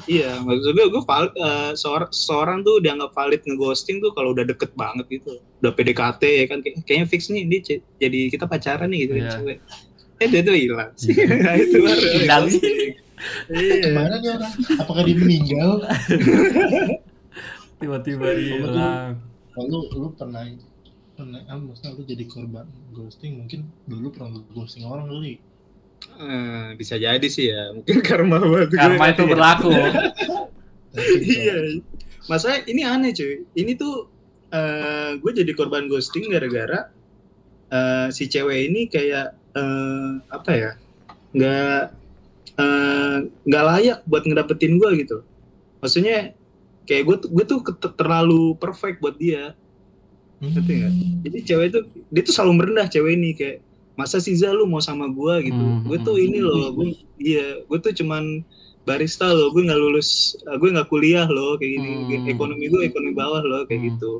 [0.06, 4.42] Iya maksud gue gue val- eh, seor- seorang tuh dianggap valid ngeghosting tuh kalau udah
[4.42, 5.38] deket banget gitu.
[5.58, 6.58] Udah PDKT ya kan?
[6.60, 9.28] Kayak- kayaknya fix nih dia c- jadi kita pacaran nih gitu Iya.
[9.32, 9.56] cewek.
[10.16, 10.90] Eh dia tuh hilang.
[10.96, 11.24] Iya.
[11.42, 12.44] Nah, itu baru Hilang.
[13.48, 13.74] iya.
[13.78, 14.52] Ke mana nih orang?
[14.78, 15.68] Apakah dia meninggal?
[17.78, 19.12] Tiba-tiba hilang.
[19.52, 20.42] kalau lu pernah
[21.12, 25.36] pernah ah, maksudnya lu jadi korban ghosting mungkin dulu pernah ghosting orang kali
[26.02, 27.72] Eh, bisa jadi sih ya.
[27.72, 28.78] Mungkin karma buat gue.
[28.78, 29.70] Karma itu berlaku.
[31.22, 31.80] iya.
[32.26, 33.42] Masalah ini aneh cuy.
[33.54, 34.06] Ini tuh
[34.52, 36.92] eh gue jadi korban ghosting gara-gara
[37.72, 40.70] eh, si cewek ini kayak eh, apa ya
[41.32, 41.82] nggak
[42.60, 43.16] eh,
[43.48, 45.18] nggak layak buat ngedapetin gue gitu.
[45.80, 46.36] Maksudnya
[46.84, 47.58] kayak gue tuh- gue tuh
[47.96, 49.56] terlalu perfect buat dia.
[50.42, 50.92] Ngerti nggak?
[51.22, 55.08] jadi cewek itu dia tuh selalu merendah cewek ini kayak masa sih lu mau sama
[55.12, 55.60] gue gitu.
[55.60, 57.60] Hmm, gue hmm, tuh ini loh gue iya.
[57.60, 58.40] gue tuh cuman
[58.82, 61.92] barista loh gue nggak lulus eh, gue nggak kuliah loh kayak gini.
[62.08, 62.32] Hmm.
[62.32, 63.88] ekonomi gue ekonomi bawah loh kayak Hmm.
[63.94, 64.12] gitu.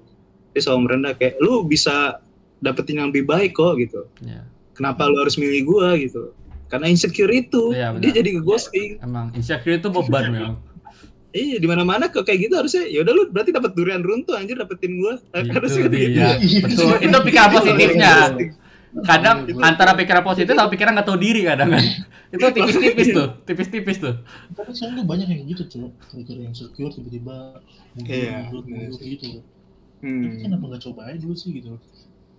[0.53, 2.21] Dia selalu merendah kayak lu bisa
[2.61, 4.05] dapetin yang lebih baik kok gitu.
[4.23, 4.45] Iya.
[4.73, 6.23] kenapa lu harus milih gue gitu.
[6.73, 7.77] Karena insecure itu.
[7.77, 8.97] Iya, dia jadi ke ghosting.
[9.05, 10.57] Emang insecure itu beban memang.
[11.33, 12.85] iya di mana mana kok kayak gitu harusnya.
[12.89, 16.29] Ya udah lu berarti dapat durian runtuh anjir dapetin gue Itu harusnya gitu dia.
[16.65, 16.93] Betul.
[17.05, 18.13] Itu pikiran positifnya.
[19.01, 21.85] Kadang antara pikiran positif sama pikiran nggak tahu diri kadang kan.
[22.29, 24.15] Itu tipis-tipis tuh, tipis-tipis tuh.
[24.53, 27.61] tapi sekarang tuh banyak yang gitu cuy mikir yang secure tiba-tiba
[27.93, 29.27] mundur Iya, mundur bener mundur gitu
[30.03, 30.23] Hmm.
[30.27, 31.79] Tapi kenapa nggak coba aja dulu sih gitu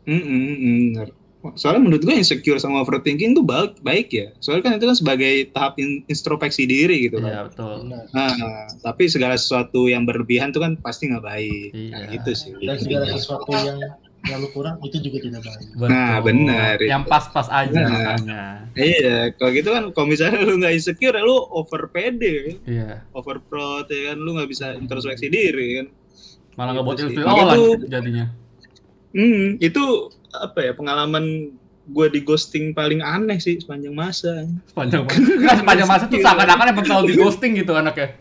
[0.03, 0.55] Mm, mm,
[0.91, 1.07] bener.
[1.53, 4.27] Soalnya menurut gue insecure sama overthinking tuh baik, baik ya.
[4.39, 7.27] Soalnya kan itu kan sebagai tahap in- introspeksi diri gitu kan.
[7.29, 7.73] Iya, betul.
[7.83, 8.03] Benar.
[8.11, 8.31] Nah,
[8.79, 11.69] tapi segala sesuatu yang berlebihan tuh kan pasti nggak baik.
[11.71, 12.11] Nah, Iya.
[12.15, 12.51] gitu sih.
[12.57, 13.79] dan segala sesuatu yang
[14.23, 15.89] yang lu kurang itu juga tidak baik Betul.
[15.91, 16.75] Nah, benar.
[16.79, 17.91] Yang pas-pas aja Nah.
[17.91, 18.43] makanya.
[18.71, 23.03] Iya, kalau gitu kan kalau misalnya lu nggak insecure, ya lu over pede, Iya.
[23.11, 25.87] over proud ya kan, lu nggak bisa introspeksi diri kan.
[26.55, 28.25] Malah nggak buat Gitu ilfil jadinya.
[29.11, 29.83] Hmm, itu
[30.31, 34.47] apa ya pengalaman gue di ghosting paling aneh sih sepanjang masa.
[34.71, 35.19] Sepanjang masa.
[35.19, 38.15] Nggak, sepanjang masa tuh seakan-akan emang selalu di ghosting gitu anaknya.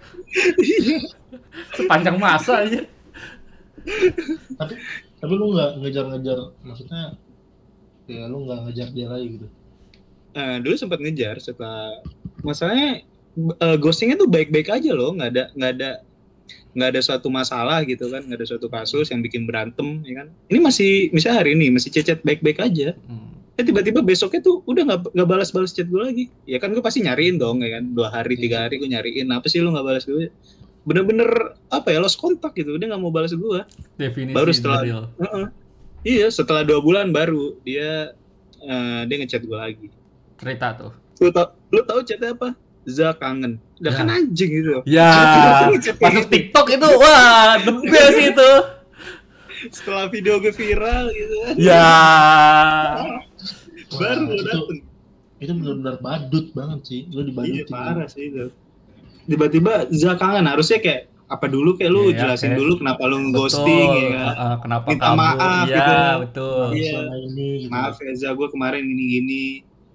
[1.79, 2.83] Sepanjang masa aja.
[4.59, 4.75] tapi
[5.23, 7.15] tapi lu nggak ngejar-ngejar maksudnya
[8.11, 9.47] ya lu nggak ngejar dia lagi gitu?
[10.35, 12.03] Eh, dulu sempat ngejar setelah
[12.43, 13.07] masalahnya
[13.39, 15.91] eh, ghostingnya tuh baik-baik aja loh nggak ada nggak ada
[16.75, 20.29] nggak ada suatu masalah gitu kan nggak ada suatu kasus yang bikin berantem ya kan?
[20.51, 22.99] Ini masih misalnya hari ini masih cecet baik-baik aja.
[23.07, 23.31] Hmm.
[23.53, 26.25] eh tiba-tiba besoknya tuh udah nggak nggak balas-balas chat gue lagi.
[26.49, 27.93] Ya kan gue pasti nyariin dong ya kan?
[27.93, 30.33] Dua hari tiga hari gue nyariin apa sih lu nggak balas gue
[30.83, 31.31] bener-bener
[31.69, 33.61] apa ya lost kontak gitu udah nggak mau balas gue
[33.95, 35.03] Definisi Baru setelah- real.
[35.17, 35.47] Heeh.
[36.05, 38.11] iya setelah dua bulan baru dia
[38.59, 39.87] eh, dia ngechat gue lagi
[40.35, 40.93] Cerita tuh.
[41.17, 43.95] lu tau lu tau chatnya apa Za kangen udah Ya.
[43.95, 45.11] kan anjing gitu Ya,
[45.97, 48.51] masuk TikTok itu wah, the best itu.
[49.73, 51.87] setelah video gue viral gitu kan Ya.
[53.89, 54.79] baru itu, dateng
[55.39, 58.47] itu benar-benar badut banget sih lu iya dibadutin parah sih itu
[59.25, 63.17] tiba-tiba Za kangen harusnya kayak apa dulu kayak lu Iya, jelasin kayak- dulu kenapa lu
[63.19, 63.33] Betul.
[63.35, 65.17] ghosting ya kan Uh, uh, kenapa Minta kamu?
[65.17, 65.95] maaf Iya, gitu.
[66.21, 66.65] betul.
[66.73, 67.01] Iya.
[67.23, 69.45] ini gitu maaf ya Za gue kemarin gini-gini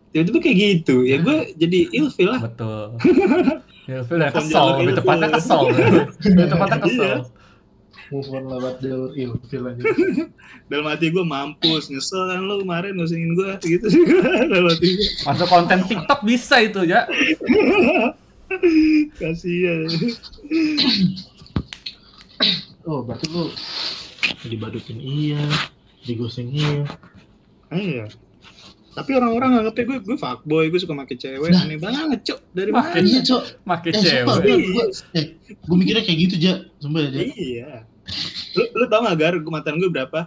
[0.09, 2.81] tiba-tiba kayak gitu ya gue jadi ilfil lah Betul.
[3.87, 5.61] Ilfil dan Bukan kesel, lebih tepatnya kesel.
[6.27, 7.13] lebih tepatnya kesel.
[7.17, 7.35] Iya.
[8.07, 9.83] move on lewat jalur ilfil aja
[10.65, 13.99] dalam hati gue mampus nyesel kan lu kemarin ngusingin gue gitu sih
[14.45, 17.03] dalam hati gue Masuk konten TikTok bisa itu ya.
[19.19, 19.87] Kasihan.
[22.87, 23.51] Oh berarti lu
[24.47, 25.41] dibadutin iya
[26.07, 26.87] digoseng iya.
[27.67, 28.05] Ah, iya.
[28.95, 31.51] Tapi orang-orang nganggepnya gue gue fuckboy gue suka make cewek.
[31.51, 31.67] Nah.
[31.67, 32.39] aneh banget cok.
[32.55, 33.05] Dari Make mana?
[33.05, 33.43] iya cok.
[33.67, 34.55] Make eh sumpah cewek.
[34.55, 35.25] gua, gua, eh,
[35.67, 37.21] gua mikirnya kayak gitu ja sumpah ya Ja.
[37.35, 37.69] iya.
[38.55, 40.25] Lu, lu tau gak gar gue mantan gue berapa?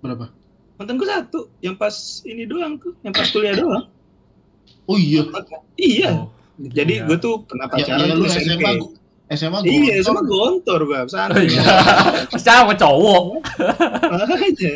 [0.00, 0.30] Berapa?
[0.78, 1.40] Mantan gue satu.
[1.60, 3.90] Yang pas ini doang tuh yang pas kuliah doang.
[4.86, 5.26] Oh iya.
[5.76, 6.10] Iya.
[6.24, 6.30] Oh,
[6.62, 7.04] jadi iya.
[7.04, 8.40] gue tuh pernah ya, pacaran ya, tuh lu SMP.
[8.52, 8.92] SMA gua-
[9.30, 11.46] SMA gua iya sama gontor gue Oh, santai.
[11.46, 11.64] Iya.
[12.34, 13.22] Siapa cowok?
[14.02, 14.74] makanya.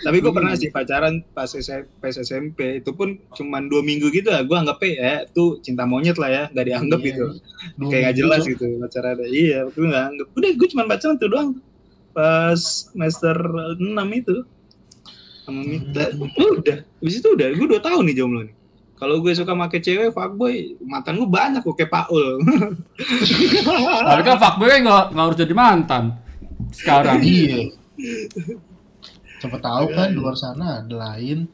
[0.00, 4.26] Tapi gue pernah sih pacaran pas, S- pas SMP itu pun cuman dua minggu gitu
[4.26, 6.44] lah gue anggapnya ya tuh cinta monyet lah ya.
[6.48, 7.24] Nggak dianggap Iya, gitu.
[7.26, 7.42] Kayak
[7.76, 9.16] nggak minggu, jelas gitu pacaran.
[9.22, 10.26] Iya gue nggak anggap.
[10.32, 11.50] Udah gue cuma pacaran tuh doang.
[12.10, 12.56] Pas
[12.86, 13.36] semester
[13.74, 13.84] 6
[14.16, 14.36] itu.
[15.40, 16.04] Sama Mita
[16.38, 16.78] udah.
[16.96, 17.46] Habis itu udah.
[17.50, 18.54] Gue dua tahun nih jomblo nih
[19.00, 22.44] kalau gue suka make cewek fuckboy mantan gue banyak kok kayak Paul
[24.12, 26.04] Tapi kan fuckboy kan nggak nggak harus jadi mantan.
[26.70, 27.24] sekarang.
[27.24, 27.72] Iya.
[29.40, 31.48] Siapa tahu kan luar sana ada lain.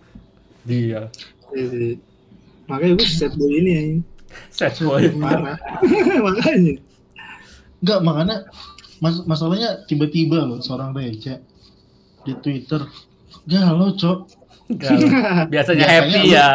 [0.66, 1.06] Dia.
[1.54, 1.96] Iya.
[2.66, 3.82] Makanya gue set boy ini ya.
[4.50, 5.06] Set boy.
[5.14, 5.54] Parah.
[6.26, 6.82] Makanya.
[7.76, 8.37] Enggak, makanya
[8.98, 11.38] mas masalahnya tiba-tiba loh seorang Reja
[12.26, 12.82] di Twitter
[13.46, 14.18] galau, Cok.
[14.74, 15.06] Galau.
[15.52, 16.50] Biasanya Biasanya happy lu- ya.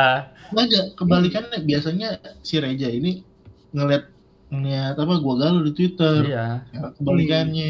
[0.51, 2.09] Enggak, kebalikannya biasanya
[2.41, 3.23] si Reja ini
[3.71, 4.03] ngeliat
[4.47, 6.27] ngeliat apa gua galau di Twitter.
[6.27, 6.47] Iya.
[6.67, 7.69] Ya, kebalikannya.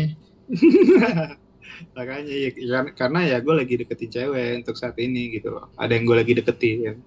[1.92, 5.70] Makanya ya, ya- karena ya gue lagi deketin cewek untuk saat ini gitu loh.
[5.76, 7.02] Ada yang gue lagi deketin.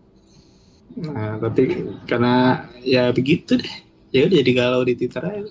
[0.94, 1.62] Nah, tapi
[2.06, 2.34] karena
[2.80, 3.74] ya begitu deh.
[4.10, 5.42] Ya udah jadi galau di Twitter aja.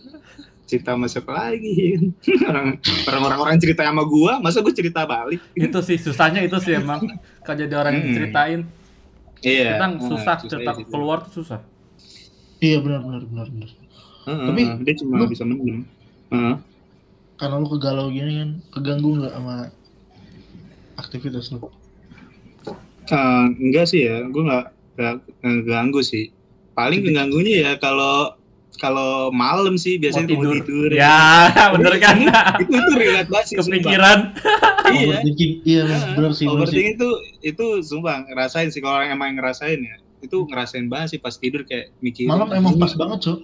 [0.63, 1.99] Cerita sama siapa lagi?
[2.49, 5.43] Orang orang orang cerita sama gua, masa gue cerita balik?
[5.51, 7.03] Itu sih susahnya itu sih emang.
[7.43, 8.15] Kalau jadi orang yang Hmm.
[9.43, 9.75] Iya.
[9.75, 10.89] kita Nah, susah susahnya cerita gitu.
[10.89, 11.59] keluar tuh susah.
[12.57, 13.69] Iya benar benar benar benar.
[14.23, 15.83] Heeh, Tapi dia cuma lu- bisa mendem.
[16.29, 16.55] Heeh.
[17.35, 19.55] Karena lu kegalau gini kan, keganggu nggak sama
[20.95, 21.67] aktivitas lu?
[23.05, 26.31] Eh, enggak sih ya, gue nggak nggak ngeganggu sih.
[26.71, 28.31] Paling keganggunya ya kalau
[28.81, 30.53] kalau malam sih biasanya mau tidur.
[30.61, 30.89] tidur.
[30.91, 31.19] Ya,
[31.77, 32.15] bener kan?
[32.63, 33.55] itu itu relate banget sih.
[33.59, 34.19] Kepikiran.
[34.83, 35.09] Iya.
[35.09, 35.83] Overthinking, iya
[36.13, 36.45] benar sih.
[36.45, 37.09] Overthinking itu
[37.41, 39.95] itu sumpah ngerasain sih kalau orang emang ngerasain ya.
[40.21, 42.29] Itu ngerasain banget sih pas tidur kayak mikirin.
[42.29, 43.39] Malam emang pas banget, Cok.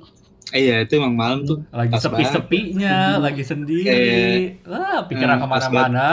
[0.53, 1.65] Eh, iya, itu emang malam tuh.
[1.73, 4.61] Lagi Pas sepi-sepinya, lagi sendiri.
[4.61, 6.11] Wah, pikiran Hmm, pas ke mana-mana.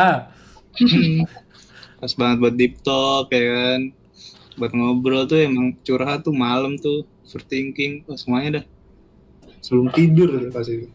[2.00, 3.80] pas banget buat deep talk ya kan.
[4.56, 8.64] Buat ngobrol tuh emang curhat tuh malam tuh overthinking, wah semuanya dah.
[9.60, 10.86] Sebelum tidur pasti.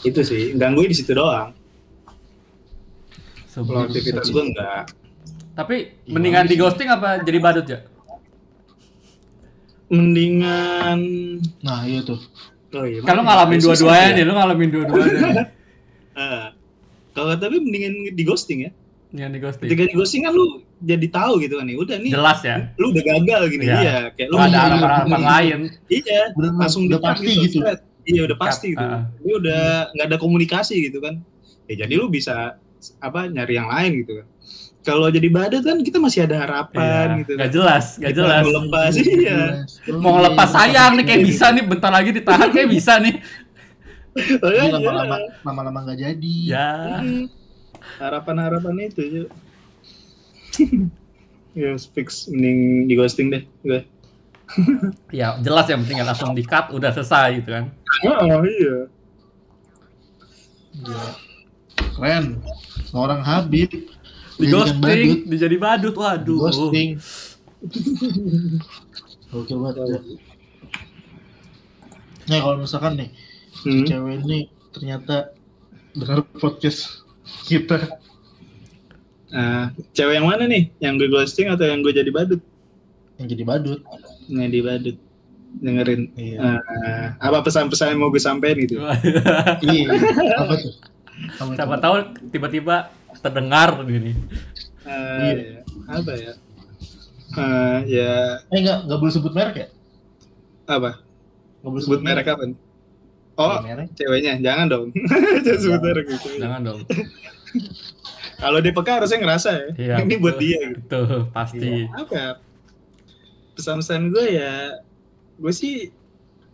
[0.00, 1.50] Itu sih, gangguin di situ doang.
[3.48, 4.82] Kalau Sebelum- aktivitas gue enggak.
[5.52, 7.82] Tapi mendingan di ghosting apa jadi badut ya?
[9.88, 10.98] Mendingan
[11.58, 12.20] Nah, iya tuh.
[12.70, 13.00] Oh iya.
[13.00, 14.14] Kalau ngalamin Susah dua-duanya ya.
[14.14, 15.44] nih, lu ngalamin dua-duanya.
[16.18, 16.50] Ah.
[17.14, 18.70] Kalau tapi mendingan di ghosting ya.
[19.08, 19.68] Yang di ghosting.
[19.72, 20.46] Ketika di ghosting kan lu
[20.84, 21.76] jadi tahu gitu kan nih.
[21.80, 22.10] Udah nih.
[22.12, 22.56] Jelas ya.
[22.76, 23.64] Lu udah gagal gini.
[23.64, 23.78] Iya.
[23.80, 25.28] Iya, kayak lu ada iya, harapan-harapan iya.
[25.32, 25.58] lain.
[25.88, 27.58] Iya, Benar langsung udah pasti gitu.
[27.64, 27.80] straight.
[28.08, 28.84] Iya, udah pasti gitu.
[28.84, 29.02] Ah.
[29.20, 29.62] Dia udah
[29.96, 31.14] nggak ada komunikasi gitu kan.
[31.68, 32.56] Ya jadi lu bisa
[33.02, 34.26] apa nyari yang lain gitu kan.
[34.86, 37.18] Kalau jadi badut kan kita masih ada harapan Iya.
[37.20, 37.50] gitu Gak kan.
[37.52, 38.40] jelas, gak Kita jelas.
[38.40, 39.40] mau lepas iya.
[40.00, 43.14] Mau ngelepas sayang nih kayak bisa nih, bentar lagi ditahan kayak bisa nih.
[44.18, 46.36] Tapi Makanya, lama-lama lama-lama nggak jadi.
[46.48, 46.70] Ya.
[47.04, 47.24] Hmm.
[47.96, 49.24] Harapan-harapan itu ya.
[51.58, 53.80] ya fix mending di ghosting deh gue.
[55.10, 57.64] Ya jelas yang penting langsung di cut udah selesai gitu kan.
[58.04, 58.76] Oh iya.
[60.78, 61.08] Gila.
[61.96, 62.24] Keren.
[62.88, 63.68] Seorang Habib
[64.38, 65.92] Di ghosting, dijadi badut.
[65.92, 66.38] di Waduh.
[66.46, 66.90] ghosting.
[69.30, 69.76] Oke banget.
[69.82, 69.98] ya.
[72.28, 73.10] Nah kalau misalkan nih
[73.58, 73.82] Hmm.
[73.82, 74.38] cewek ini
[74.70, 75.34] ternyata
[75.90, 77.02] dengar podcast
[77.44, 77.98] kita
[79.28, 80.72] Ah, cewek yang mana nih?
[80.80, 82.40] Yang gue ghosting atau yang gue jadi badut?
[83.18, 83.80] yang jadi badut.
[84.24, 84.96] Yang di badut.
[85.58, 86.02] Dengerin.
[86.14, 86.38] Iya.
[86.40, 88.80] Ah, apa pesan-pesan yang mau gue sampein gitu?
[89.64, 89.88] Iya.
[90.38, 90.72] Apa tuh?
[91.36, 91.94] Apa Siapa tahu
[92.30, 92.88] tiba-tiba
[93.18, 94.16] terdengar gini.
[94.86, 95.32] Ah, Iya.
[95.36, 95.60] ya.
[95.90, 96.32] Apa ya?
[97.30, 98.12] Ah, ya
[98.48, 99.68] Eh enggak, enggak boleh sebut merek ya?
[100.64, 101.04] apa?
[101.60, 102.42] Enggak boleh Sebut merek apa?
[103.38, 103.94] Oh, Merek.
[103.94, 104.34] ceweknya.
[104.36, 104.86] Jangan dong.
[105.46, 106.28] Jangan sebut merek gitu.
[106.36, 106.80] Jangan dong.
[108.42, 109.66] Kalau dia peka harusnya ngerasa ya.
[109.74, 110.42] Iya, Ini buat betul.
[110.42, 110.78] dia gitu.
[110.82, 111.70] Betul, pasti.
[111.88, 112.30] apa ya?
[113.54, 114.78] pesan-pesan gue ya
[115.34, 115.90] gue sih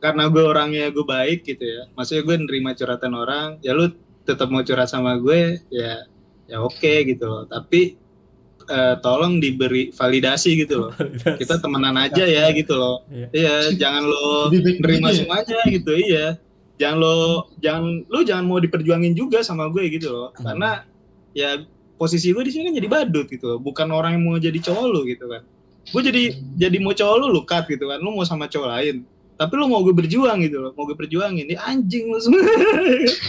[0.01, 3.92] karena gue orangnya gue baik gitu ya maksudnya gue nerima curhatan orang ya lu
[4.25, 6.01] tetap mau curhat sama gue ya
[6.44, 8.01] ya oke gitu loh tapi
[8.64, 10.92] eh, tolong diberi validasi gitu loh
[11.37, 13.29] kita temenan aja ya gitu loh Iya.
[13.35, 14.49] iya jangan lo
[14.81, 15.16] nerima ya?
[15.20, 16.40] semuanya gitu iya
[16.74, 17.14] jangan lo
[17.56, 20.44] jangan lu jangan mau diperjuangin juga sama gue gitu loh Hmm.
[20.44, 20.70] karena
[21.30, 21.62] ya
[21.94, 24.84] posisi gue di sini kan jadi badut gitu loh bukan orang yang mau jadi cowok
[24.84, 25.42] lu gitu kan
[25.87, 26.22] gue jadi
[26.56, 28.96] jadi mau cowok lu lu cut gitu kan lu mau sama cowok lain
[29.34, 32.42] tapi lu mau gue berjuang gitu loh mau gue perjuangin dia anjing lu semua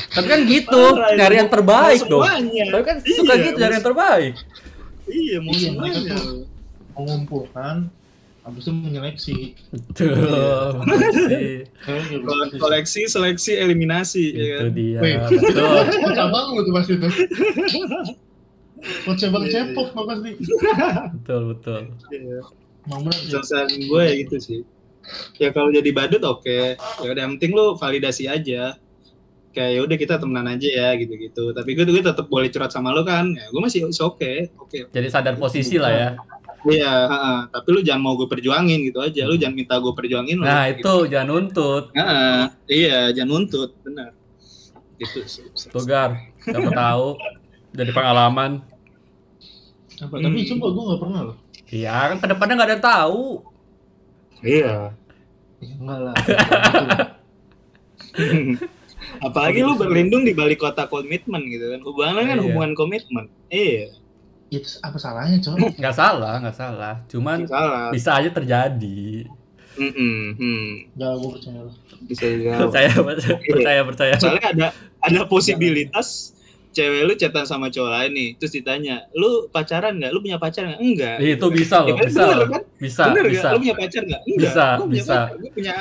[0.08, 1.18] Tapi kan gitu, Parah, ya.
[1.20, 2.22] nyari yang terbaik dong.
[2.22, 2.64] semuanya.
[2.72, 4.34] Tapi kan suka Iya, gitu nyari yang terbaik.
[5.08, 6.16] iya mau Iya, semuanya
[6.96, 7.76] mengumpulkan
[8.46, 9.38] habis itu menyeleksi
[9.74, 10.14] Betul.
[11.26, 11.66] Iya.
[12.62, 15.00] koleksi seleksi eliminasi ya Itu kan dia.
[15.02, 15.76] Wih, Betul.
[15.90, 17.12] itu cabang lu tuh pasti tuh
[19.10, 20.32] mau cabang Iya, cepok mah pasti
[21.18, 21.80] Betul, betul.
[22.14, 22.40] Iya.
[22.86, 24.62] mau gue ya gitu sih.
[25.42, 26.78] Ya kalau jadi badut oke.
[26.78, 28.78] Ya udah yang penting lu validasi aja.
[29.58, 31.50] Kayak ya udah kita temenan aja ya gitu-gitu.
[31.50, 33.26] Tapi gue gue tetap boleh curhat sama lu kan.
[33.34, 34.54] Ya gue masih oke.
[34.62, 34.86] Oke.
[34.86, 36.10] Jadi sadar posisi lah ya.
[36.66, 37.40] Iya, heeh.
[37.54, 39.22] tapi lu jangan mau gue perjuangin gitu aja.
[39.24, 40.44] Lu jangan minta gue perjuangin lu.
[40.44, 40.82] Nah, gitu.
[40.82, 41.84] itu jangan nuntut.
[41.94, 42.38] Heeh.
[42.66, 44.18] iya, jangan nuntut, benar.
[44.98, 45.22] Itu.
[45.70, 47.08] Tuh Gar, siapa tahu
[47.72, 48.64] jadi pengalaman.
[49.96, 50.16] Apa?
[50.18, 50.48] Tapi Hmm.
[50.56, 51.38] coba gue nggak pernah loh.
[51.66, 53.24] Iya, kan ke depannya nggak ada yang tahu.
[54.42, 54.76] Iya.
[55.60, 56.16] Ya, enggak lah.
[56.16, 57.00] Gitu lah.
[59.22, 61.80] Apalagi lu berlindung di balik kota komitmen gitu kan.
[61.84, 62.44] Hubungan kan Iya.
[62.44, 63.26] hubungan komitmen.
[63.48, 63.92] Iya.
[64.56, 65.60] Itu apa salahnya, coy?
[65.82, 66.96] Nggak salah, nggak salah.
[67.06, 67.92] Cuman Salah.
[67.92, 69.28] bisa aja terjadi.
[69.76, 70.96] Mm-mm, hmm.
[70.96, 71.76] Enggak, gue percaya lah.
[72.08, 72.50] Bisa juga.
[72.64, 72.92] Percaya,
[73.52, 74.14] percaya, percaya.
[74.16, 74.68] Soalnya ada
[75.04, 76.32] ada posibilitas
[76.72, 80.12] cewek lu chatan sama cowok lain nih, terus ditanya, lu pacaran nggak?
[80.12, 80.80] Lu punya pacar nggak?
[80.80, 81.16] Enggak.
[81.20, 82.48] Itu bisa Ya loh, kan, bisa bener loh.
[82.48, 82.62] kan?
[82.76, 83.40] Bisa, Bener bisa.
[83.40, 83.52] nggak?
[83.52, 84.22] Lu punya pacar nggak?
[84.24, 84.40] Enggak.
[84.44, 85.16] Bisa, Gua punya bisa.
[85.16, 85.36] pacar.
[85.36, 85.76] Gua punya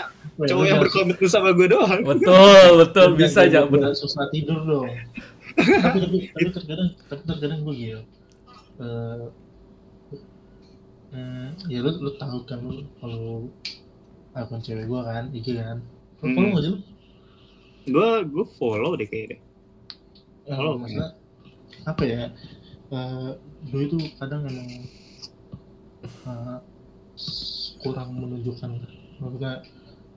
[0.51, 2.01] cowok yang berkomitmen sama gue doang.
[2.03, 3.59] Betul, betul, bisa aja.
[3.95, 4.91] susah tidur dong.
[5.55, 8.01] tapi tapi tapi terkadang tapi terkadang gue gitu.
[8.75, 9.25] Eh,
[11.15, 13.47] hmm, ya lu lu tahu kan lu kalau
[14.35, 15.79] akun cewek gue kan, IG kan.
[16.21, 16.35] Lu Hmm.
[16.35, 16.79] follow nggak sih lu?
[17.85, 19.39] Gue gue follow deh kayaknya.
[20.45, 21.09] Ya, Follow, maksudnya
[21.87, 22.23] apa ya?
[22.95, 23.31] Eh,
[23.71, 24.69] gue itu kadang emang
[27.17, 28.71] s- kurang menunjukkan
[29.21, 29.63] maksudnya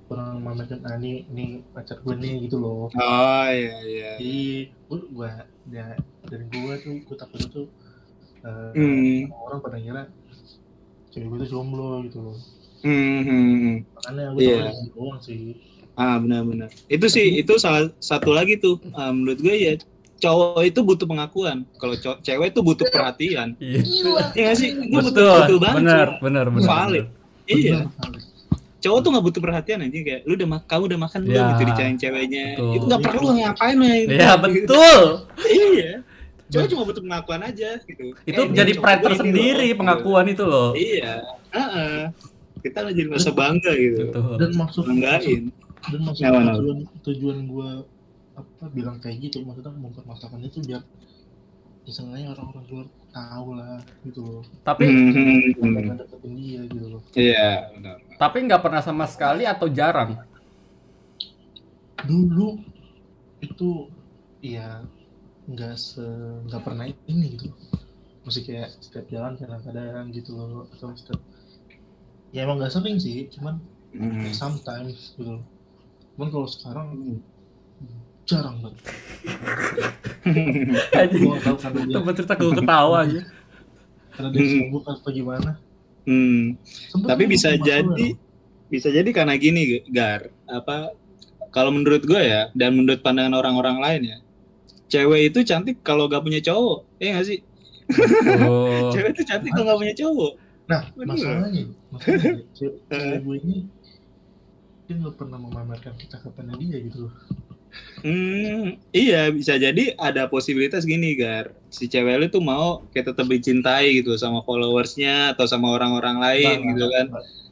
[0.07, 4.11] kurang memamerkan ah ini ini pacar gue nih gitu loh Oh iya iya.
[4.19, 4.39] jadi
[4.87, 5.29] gue gue
[5.71, 5.85] ya
[6.27, 7.61] dari gue tuh gue takut itu
[8.47, 9.19] eh, Hmm.
[9.43, 10.03] orang pada ngira
[11.09, 12.37] cewek gue tuh jomblo gitu loh
[12.77, 13.75] Hmm, hmm, hmm.
[13.91, 14.57] makanya gue Iya.
[14.63, 14.89] yeah.
[14.93, 15.57] doang sih
[15.93, 16.69] Ah benar-benar.
[16.85, 19.73] Itu sih itu salah satu lagi tuh ah, menurut gue ya
[20.17, 21.65] cowok itu butuh pengakuan.
[21.73, 23.57] Kalau cewek itu butuh perhatian.
[23.57, 24.77] Iya nggak sih?
[24.77, 25.77] Itu butuh, butuh banget.
[25.81, 26.69] benar, benar, benar.
[26.69, 27.05] Valid.
[27.49, 27.89] Iya.
[28.77, 31.63] Cowok tuh nggak butuh perhatian aja kayak lu udah kamu udah makan belum Ya, gitu
[31.65, 32.45] dicariin ceweknya.
[32.53, 32.73] betul.
[32.77, 33.93] Itu nggak perlu ngapain ya.
[34.05, 35.01] Iya, betul.
[35.49, 35.91] iya.
[36.47, 38.15] Cowok cuma butuh pengakuan aja gitu.
[38.23, 39.77] Itu Eh, jadi pride ini tersendiri loh.
[39.77, 40.69] pengakuan itu loh.
[40.73, 41.13] Iya.
[41.49, 41.97] Heeh.
[42.57, 44.01] Kita lah jadi merasa bangga gitu.
[44.07, 44.33] Betul.
[44.37, 45.43] dan maksud Banggain.
[45.83, 46.51] dan maksud kenapa?
[46.53, 47.69] tujuan tujuan gue
[48.33, 50.83] apa bilang kayak gitu maksudnya mempermasalahkan itu biar
[51.83, 55.95] isengnya orang-orang luar tahu lah gitu loh Tapi Hmm, hmm, hmm.
[55.95, 57.95] deketin dia gitu loh Iya, benar.
[58.15, 60.19] tapi nggak pernah sama sekali atau jarang.
[61.99, 62.61] dulu
[63.39, 63.89] itu
[64.39, 64.83] ya
[65.47, 66.03] nggak se
[66.47, 67.55] nggak pernah ini gitu
[68.27, 71.19] masih kayak setiap jalan kadang-kadang gitu loh atau setiap
[72.35, 74.19] ya emang nggak sering sih cuman Hmm.
[74.19, 75.43] kayak sometimes gitu loh
[76.13, 76.87] cuman kalau sekarang
[78.27, 78.83] jarang banget
[81.15, 83.21] gue tahu karena dia cerita gue ketawa aja.
[84.11, 85.55] karena dia sibuk atau gimana
[86.07, 86.55] Hmm.
[86.63, 88.15] Sempet Tapi bisa jadi
[88.71, 90.31] bisa jadi karena gini, Gar.
[90.47, 90.95] Apa
[91.51, 94.17] kalau menurut gue ya dan menurut pandangan orang-orang lain ya,
[94.87, 96.79] cewek itu cantik kalau gak punya cowok.
[96.97, 97.39] Iya gak sih?
[98.43, 98.89] Oh.
[98.93, 100.33] Cewek itu cantik kalau gak punya cowok.
[100.67, 101.15] nah Bener.
[101.15, 103.39] masalahnya masalahnya cewek Eh.
[103.39, 103.63] ini
[104.83, 107.13] dia nggak pernah memamerkan cakapannya dia gitu loh
[107.97, 111.51] Hmm, iya bisa jadi ada posibilitas gini, Gar.
[111.67, 116.57] Si cewek lu tuh mau kayak tetap dicintai gitu sama followersnya atau sama orang-orang lain
[116.57, 117.05] Nggak, gitu kan.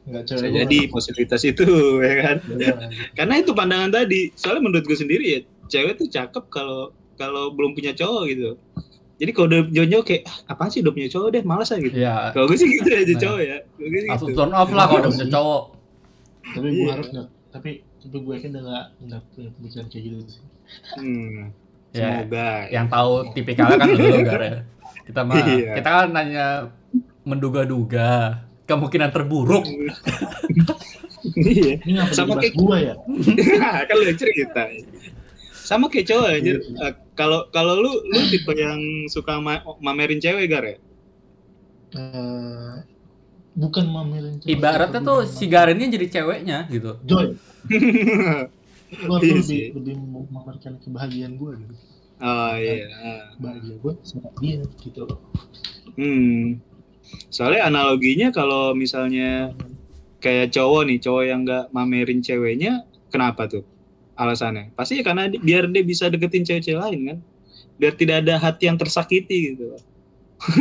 [0.04, 1.66] nggak, Bisa jadi posibilitas itu
[2.04, 2.36] ya kan.
[2.42, 2.78] nggak-
[3.14, 4.28] Karena itu pandangan tadi.
[4.34, 8.50] Soalnya menurut gue sendiri ya, cewek tuh cakep kalau kalau belum punya cowok gitu.
[9.16, 11.96] Jadi kalau udah jauh kayak ah, apaan sih udah punya cowok deh, malas aja gitu.
[11.96, 12.30] Iya.
[12.30, 13.18] Kalau gue sih gitu aja Nah.
[13.18, 13.56] cowok ya.
[13.74, 14.24] Gue sih gitu.
[14.34, 15.62] turn off lah kalau udah punya cowok.
[16.46, 16.92] tapi gue Iya.
[16.92, 20.42] harus nggak tapi tapi gue yakin dia nggak nggak punya pemikiran kayak gitu sih
[20.94, 21.42] Hmm.
[21.90, 22.48] Ya, Semoga.
[22.68, 24.58] yang tahu tipikalnya kan lu Gar ya.
[25.02, 25.72] Kita mah Iya.
[25.74, 26.46] kita kan nanya
[27.22, 28.10] menduga-duga
[28.64, 29.64] kemungkinan terburuk.
[31.32, 31.82] Iya.
[31.82, 32.94] ini Sama sama kayak- gue ya
[33.88, 34.62] kan lu yang cerita.
[35.66, 36.56] Sama kayak cowok anjir.
[36.56, 36.78] Iya.
[36.80, 40.76] Eh, Kalau kalau lu lu tipe yang suka ma- mamerin cewek gar ya?
[41.92, 42.74] Eh,
[43.54, 47.00] bukan mamerin cewek, Ibaratnya tuh memang- si Garin ini jadi ceweknya gitu.
[47.02, 47.26] Joy
[48.86, 49.74] gue Iya lebih sih.
[49.74, 51.74] lebih memamerkan kebahagiaan gue gitu
[52.16, 52.86] oh iya.
[53.36, 55.18] bahagia gue sama dia gitu loh
[55.96, 56.60] Hmm.
[57.28, 59.56] Soalnya analoginya kalau misalnya
[60.18, 63.64] kayak cowok nih, cowok yang nggak mamerin ceweknya, kenapa tuh?
[64.16, 64.72] Alasannya?
[64.72, 67.18] Pasti ya karena di- biar dia bisa deketin cewek-cewek lain kan,
[67.76, 69.76] biar tidak ada hati yang tersakiti gitu.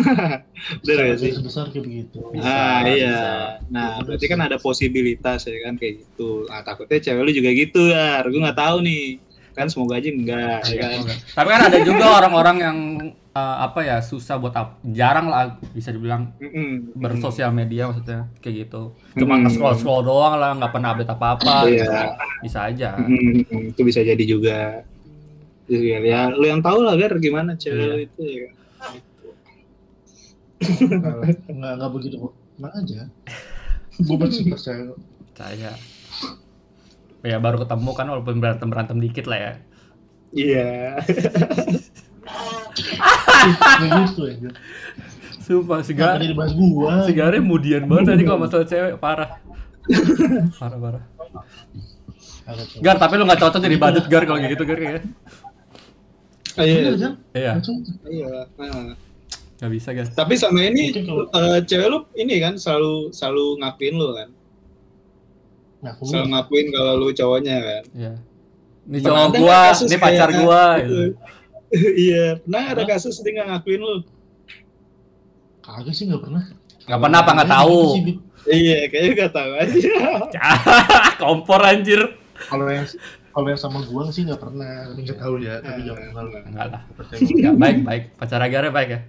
[0.84, 1.32] Bener gak sih?
[1.36, 2.96] sebesar kayak begitu Bisa, ah iya.
[2.96, 3.32] bisa.
[3.68, 4.04] Nah Bisa.
[4.08, 6.48] berarti kan ada posibilitas ya kan kayak gitu.
[6.48, 8.24] Nah takutnya cewek lu juga gitu ya.
[8.24, 9.20] Gue nggak tahu nih.
[9.52, 10.64] Kan semoga aja enggak.
[10.68, 11.00] ya kan?
[11.34, 12.78] Tapi kan ada juga orang-orang yang
[13.36, 16.96] eh, apa ya susah buat ap- jarang lah bisa dibilang Mm-mm.
[16.96, 18.96] bersosial media maksudnya kayak gitu.
[19.14, 19.44] Cuma Hmm.
[19.44, 21.56] nge-scroll scroll doang lah, nggak pernah update apa-apa.
[21.68, 22.16] Iya.
[22.40, 22.96] Bisa aja.
[22.96, 24.82] Mm, itu bisa jadi juga.
[25.66, 27.90] Ya, ya, lu yang tahu lah Gar gimana cewek Iya.
[27.90, 28.46] lu itu ya.
[28.46, 28.54] kan?
[31.52, 33.02] nggak nggak begitu kok tenang aja
[33.96, 35.00] gue masih percaya kok.
[35.36, 35.72] Saya.
[37.22, 39.54] Ya baru ketemu kan walaupun berantem berantem dikit lah ya.
[40.32, 41.00] Iya.
[41.00, 41.82] Nggak
[44.06, 44.52] gitu ya.
[45.46, 47.06] Sumpah, Gar, jadi bahas gua.
[47.06, 49.38] si Gare mudian banget tadi kalau masalah cewek, parah.
[50.58, 51.04] Parah, parah.
[52.82, 55.04] Gar, tapi lu gak cocok jadi badut Gar kalau kayak gitu Gar kayaknya.
[56.56, 57.12] Iya.
[57.38, 57.52] Iya.
[58.10, 58.32] Iya,
[59.62, 60.10] gak bisa Gar.
[60.18, 64.30] Tapi sama ini eh, cewek lu ini kan selalu selalu ngakuin lu kan.
[65.86, 66.02] Ngaku.
[66.10, 67.84] Selalu ngakuin kalau lu cowoknya kan.
[67.94, 68.14] Iya.
[68.86, 71.18] Ini cowok gua, ini pacar gua gitu?
[71.76, 71.88] Gitu.
[72.08, 73.98] iya, pernah ada kasus dia nggak ngakuin lu?
[75.60, 76.44] Kagak sih nggak pernah.
[76.86, 77.80] Gak pernah apa nggak tahu.
[77.82, 78.20] Gitu Bib.
[78.46, 79.94] Iya, kayaknya nggak tahu aja.
[81.22, 82.02] Kompor anjir.
[82.46, 82.86] Kalau yang
[83.34, 84.94] kalau yang sama gua sih nggak pernah.
[84.94, 85.56] Tapi nggak tahu ya.
[85.66, 86.26] Tapi Eh, jangan kenal.
[86.46, 86.82] Enggak lah.
[86.94, 87.20] Percaya.
[87.34, 88.04] Ya, baik, baik.
[88.22, 89.00] Pacar Gare baik ya.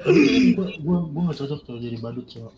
[0.00, 2.54] Tapi gua gua gua nggak cocok tuh jadi badut cowok.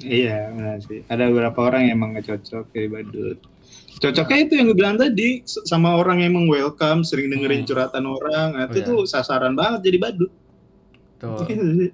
[0.00, 1.02] iya, benar sih.
[1.10, 3.38] Ada beberapa orang yang emang nggak cocok jadi badut.
[3.98, 7.68] Cocoknya itu yang gue bilang tadi sama orang yang emang welcome, sering dengerin Hmm.
[7.68, 8.86] curhatan orang, nah, Oh, itu iya.
[8.86, 10.30] tuh sasaran banget jadi badut.
[11.18, 11.42] Tuh.
[11.44, 11.90] Sih.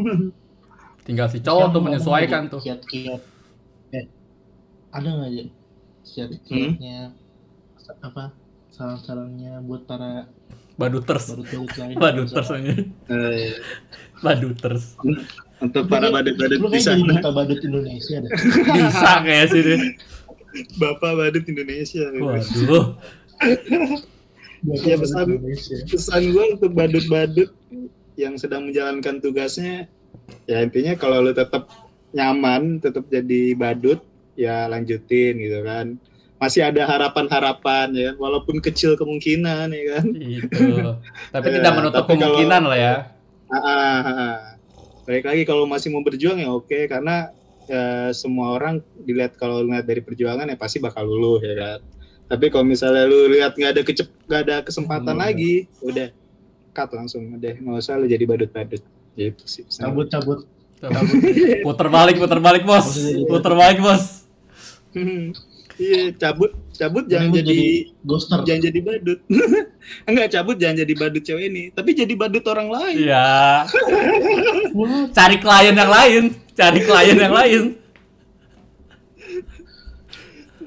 [1.06, 2.64] Tinggal si cowok tuh menyesuaikan tuh.
[2.64, 3.20] Kiat-kiat.
[3.92, 4.04] Eh,
[4.88, 5.44] ada nggak ya
[6.04, 7.12] kiat-kiatnya
[8.00, 8.32] apa
[8.72, 10.26] saran-sarannya buat para
[10.74, 11.38] Baduters.
[12.02, 12.72] Baduters aja.
[13.12, 13.54] Eh,
[14.24, 14.96] Baduters.
[15.62, 18.30] untuk para badut-badut di sana, badut Indonesia deh.
[18.74, 19.78] Bisa kayak sih deh.
[20.76, 22.04] Bapak badut Indonesia.
[22.10, 22.84] Waduh.
[24.64, 25.26] Iya, badut pesan.
[25.28, 25.76] Indonesia.
[25.84, 27.50] pesan gue untuk badut-badut
[28.16, 29.92] yang sedang menjalankan tugasnya
[30.46, 31.68] ya intinya kalau lu tetap
[32.10, 34.00] nyaman tetap jadi badut
[34.32, 36.00] ya lanjutin gitu kan
[36.38, 38.16] masih ada harapan-harapan ya kan?
[38.16, 40.64] walaupun kecil kemungkinan ya kan Itu.
[41.34, 42.94] Tapi Ya, tidak menutup tapi kalau- kemungkinan lah ya.
[43.44, 44.36] Ah, ah, ah, ah.
[45.04, 47.28] Baik lagi kalau masih mau berjuang ya oke karena
[47.66, 51.80] ya, semua orang dilihat kalau lihat dari perjuangan ya pasti bakal luluh ya kan
[52.24, 55.22] tapi kalau misalnya lu lihat nggak ada kecep nggak ada kesempatan Hmm.
[55.28, 56.08] lagi udah
[56.72, 58.82] cut langsung udah nggak usah lu jadi badut-badut
[59.14, 60.42] gitu sih Cabut-cabut.
[60.80, 60.90] Tuh.
[61.64, 62.98] Puter balik, puter balik bos.
[63.24, 64.26] Puter balik bos.
[65.76, 67.58] Iya cabut cabut jangan lu jadi
[68.02, 68.38] ghoster.
[68.46, 69.18] jangan jadi badut
[70.08, 73.28] enggak cabut jangan jadi badut cewek ini tapi jadi badut orang lain Iya.
[75.10, 76.24] Cari klien yang lain.
[76.52, 77.62] Cari klien yang lain.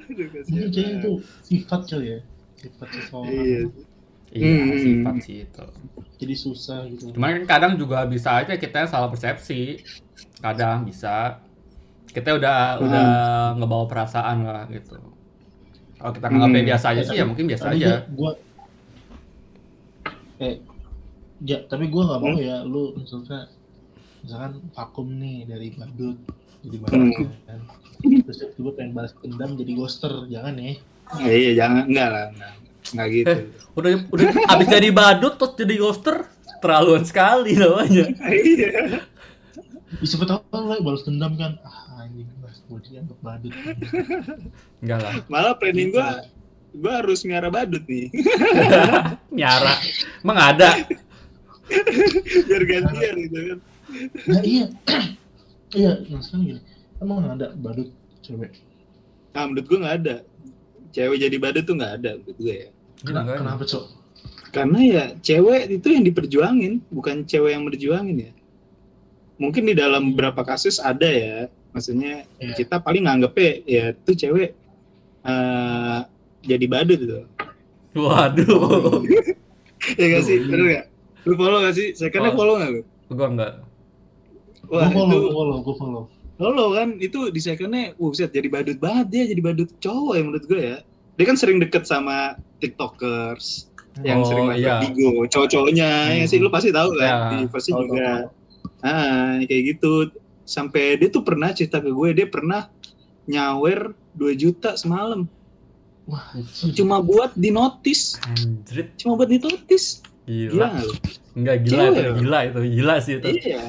[0.07, 1.11] Mungkin kayaknya itu
[1.43, 2.19] sifat kali ya.
[2.57, 3.31] Sifat seseorang.
[3.31, 3.61] iya
[4.27, 4.75] Iya, Hmm.
[4.75, 5.65] sifat sih itu.
[6.19, 7.15] Jadi susah gitu.
[7.15, 9.79] Cuman kan kadang juga bisa aja kita yang salah persepsi.
[10.43, 11.39] Kadang bisa.
[12.17, 12.85] Kita udah Hmm.
[12.89, 13.05] udah
[13.55, 14.97] ngebawa perasaan lah gitu.
[15.95, 16.69] Kalau kita nganggapnya Hmm.
[16.73, 18.09] biasa aja sih ya mungkin biasa aja.
[18.09, 18.31] Gua, gua
[20.39, 20.55] eh
[21.41, 22.41] ya tapi gua nggak mau Hmm?
[22.43, 23.49] ya lu misalnya
[24.19, 26.17] misalkan vakum nih dari badut
[26.63, 26.83] jadi Hmm.
[27.13, 27.59] badut kan.
[27.97, 30.73] Terus tiba pengen balas dendam jadi ghoster jangan ya.
[31.19, 32.53] Eh, iya jangan enggak lah enggak,
[32.87, 33.39] enggak gitu Eh.
[33.73, 36.17] Udah udah abis jadi badut terus jadi ghoster
[36.57, 38.05] terlaluan sekali namanya.
[38.33, 38.69] iya
[39.87, 41.55] Ya, siapa tahu lah balas dendam kan.
[41.63, 43.53] Ah anjing mas gue dianggap badut.
[44.83, 45.13] Enggak lah.
[45.31, 46.27] malah planning gua
[46.75, 48.11] gua harus miara badut nih
[49.37, 49.73] Nyara.
[50.21, 50.69] Emang ada.
[52.47, 53.59] biar gantian gitu kan
[54.27, 54.65] Nah iya.
[55.79, 56.61] iya, sekarang gini.
[56.99, 57.89] Emang ada badut
[58.23, 58.59] cewek?
[59.31, 60.15] nah menurut gua nggak ada
[60.91, 62.69] cewek jadi badut tuh nggak ada menurut gue ya
[63.05, 63.83] Kenapa, kenapa cok?
[64.49, 68.31] karena ya cewek itu yang diperjuangin bukan cewek yang berjuangin ya
[69.37, 71.37] mungkin di dalam beberapa kasus ada ya
[71.69, 72.53] maksudnya Iya.
[72.55, 74.51] kita paling nganggepnya ya tuh cewek
[75.23, 75.99] eh,
[76.41, 77.19] jadi badut gitu
[77.93, 79.01] Waduh.
[79.99, 80.85] ya gak sih bener gak
[81.23, 82.35] lu follow gak sih saya kira Oh.
[82.35, 83.53] follow gak lu Gua enggak.
[84.67, 86.03] wah Gue follow, itu follow, gue follow.
[86.37, 90.21] Lolo kan itu di secondnya, wah buset jadi badut banget dia jadi badut cowok ya
[90.21, 90.77] menurut gue ya.
[91.15, 93.71] Dia kan sering deket sama tiktokers
[94.03, 94.77] yang Oh, sering main iya.
[94.77, 96.29] Vertigo, cowok-cowoknya ya Hmm.
[96.29, 97.87] sih lu pasti tahu kan Ya, di versi juga.
[98.27, 98.29] tahu,
[98.81, 100.11] Ah kayak gitu.
[100.47, 102.71] Sampai dia tuh pernah cerita ke gue dia pernah
[103.27, 105.27] nyawer 2 juta semalam
[106.07, 106.23] Wah,
[106.71, 108.95] cuma buat di notis, Anjrit.
[108.95, 109.99] cuma buat di notis.
[110.23, 110.67] Gila Gila.
[111.35, 112.15] Enggak gila Cewek itu, loh.
[112.15, 113.27] gila itu, gila sih itu.
[113.43, 113.59] Iya.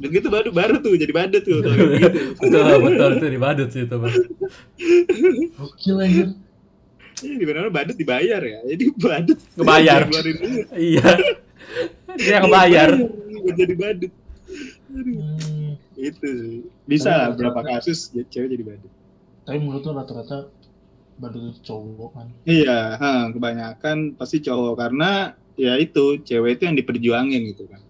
[0.00, 1.68] Begitu baru baru tuh jadi badut tuh gitu.
[2.40, 4.14] betul, betul itu di badut sih itu, Bang.
[5.60, 6.28] gokil anjir.
[7.20, 8.58] Iya, di mana badut dibayar ya.
[8.72, 10.66] Jadi badut duit.
[10.72, 11.08] Iya.
[12.16, 12.88] Dia yang kebayar.
[13.52, 14.12] Jadi badut.
[14.96, 16.58] Hmm, Itu sih.
[16.88, 18.92] Bisa lah berapa kasus jadi cewek jadi badut.
[19.46, 20.38] tapi menurut lo rata-rata
[21.16, 22.28] badut cowok kan?
[22.44, 25.10] Iya, ha, kebanyakan pasti cowok karena
[25.54, 27.80] ya itu cewek itu yang diperjuangin gitu kan.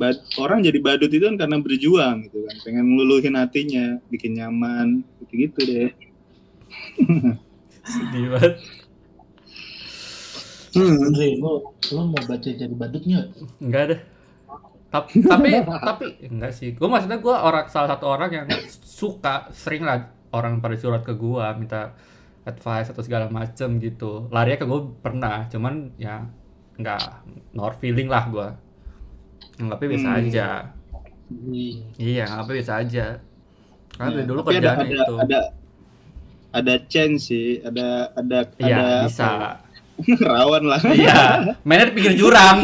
[0.00, 5.02] Bad, orang jadi badut itu kan karena berjuang gitu kan, pengen ngeluluhin hatinya, bikin nyaman,
[5.24, 5.90] gitu-gitu deh.
[7.84, 8.54] Sedih banget.
[10.72, 10.96] Hmm.
[11.04, 13.26] Andre, lo lo mau baca jadi badut nggak?
[13.60, 13.96] Enggak ada.
[14.92, 15.48] Tapi tapi
[15.88, 16.76] tapi enggak sih.
[16.76, 18.46] Gue maksudnya gue orang salah satu orang yang
[18.78, 21.96] suka sering lah orang pada curhat ke gue minta
[22.44, 24.28] advice atau segala macem gitu.
[24.28, 26.28] Larinya ke gue pernah, cuman ya
[26.76, 28.48] enggak nor feeling lah gue.
[29.58, 30.20] Anggapnya biasa Hmm.
[30.20, 30.46] aja.
[31.32, 33.06] Wih, Iya, anggapnya biasa aja.
[33.92, 35.14] Karena Ya, dari dulu tapi ada itu.
[35.18, 35.38] ada
[36.52, 39.24] ada chance sih, ada ada Iya, ada bisa.
[39.24, 39.50] apa ya,
[40.32, 40.80] rawan lah.
[40.84, 41.20] Iya,
[41.62, 42.58] mainnya di pinggir jurang.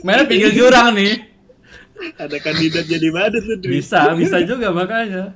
[0.00, 1.12] Mainnya di pinggir jurang nih.
[2.18, 3.56] Ada kandidat jadi badut tuh.
[3.64, 5.34] Bisa, bisa juga makanya.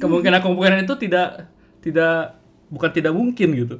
[0.00, 1.48] Kemungkinan kemungkinan itu tidak
[1.84, 2.40] tidak
[2.72, 3.76] bukan tidak mungkin gitu.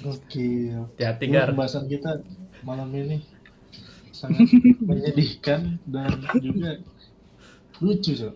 [0.00, 0.72] Oke.
[0.96, 2.24] Ya, tinggal Pembahasan kita
[2.64, 3.20] malam ini
[4.14, 4.48] sangat
[4.88, 6.80] menyedihkan dan juga
[7.80, 8.34] lucu, Cok.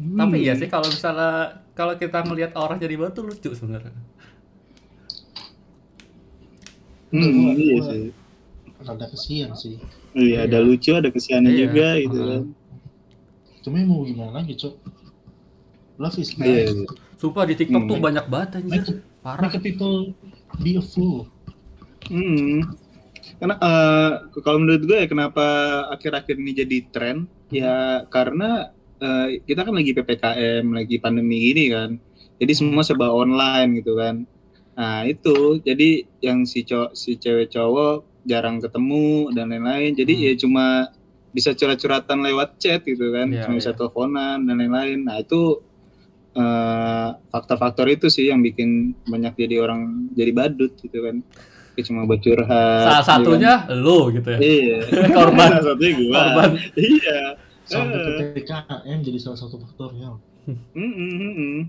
[0.00, 3.92] Tapi iya sih kalau misalnya kalau kita melihat orang jadi batu lucu sebenarnya.
[7.10, 8.02] Hmm, Gua- iya sih.
[8.80, 9.76] Rada kesian sih.
[10.12, 10.66] Iya, ada Iya.
[10.66, 12.28] lucu, ada kesiannya Iya, juga gitu uh-uh.
[12.30, 12.42] kan.
[13.60, 14.74] Cuma ya mau gimana lagi, Cok?
[16.00, 16.78] Love is Iya, blind.
[16.80, 16.92] iya.
[17.14, 17.90] Sumpah di TikTok Hmm.
[17.92, 18.96] tuh banyak banget Make, anjir.
[19.20, 19.40] Parah.
[19.44, 20.16] make people
[20.58, 21.28] be a fool.
[22.08, 22.64] Hmm.
[23.36, 24.10] Karena eh,
[24.40, 25.44] kalau menurut gue ya kenapa
[25.92, 27.16] akhir-akhir ini jadi tren
[27.52, 31.90] ya karena eh, kita kan lagi PPKM, lagi pandemi gini kan.
[32.40, 34.24] Jadi semua serba online gitu kan.
[34.72, 39.92] Nah, itu jadi yang si cowok si cewek cowok jarang ketemu dan lain-lain.
[39.92, 40.22] Jadi Hmm.
[40.22, 40.64] ya cuma
[41.30, 43.76] bisa curhat-curhatan lewat chat gitu kan, Iya, cuma bisa iya.
[43.76, 44.98] teleponan dan lain-lain.
[45.04, 45.62] Nah, itu
[46.30, 51.26] eh, faktor-faktor itu sih yang bikin banyak jadi orang jadi badut gitu kan.
[51.74, 52.82] Kayak cuma buat curhat.
[52.86, 53.10] Salah gitu kan.
[53.10, 54.38] satunya lo gitu ya.
[54.38, 54.78] Iya.
[55.18, 55.48] Korban.
[55.50, 56.14] Salah satunya gua.
[56.14, 56.50] Korban.
[56.76, 57.20] Iya.
[57.66, 58.14] Sampai Eh.
[58.34, 60.08] PPKM jadi salah satu faktornya.
[60.50, 61.60] Mm, mm, mm, mm.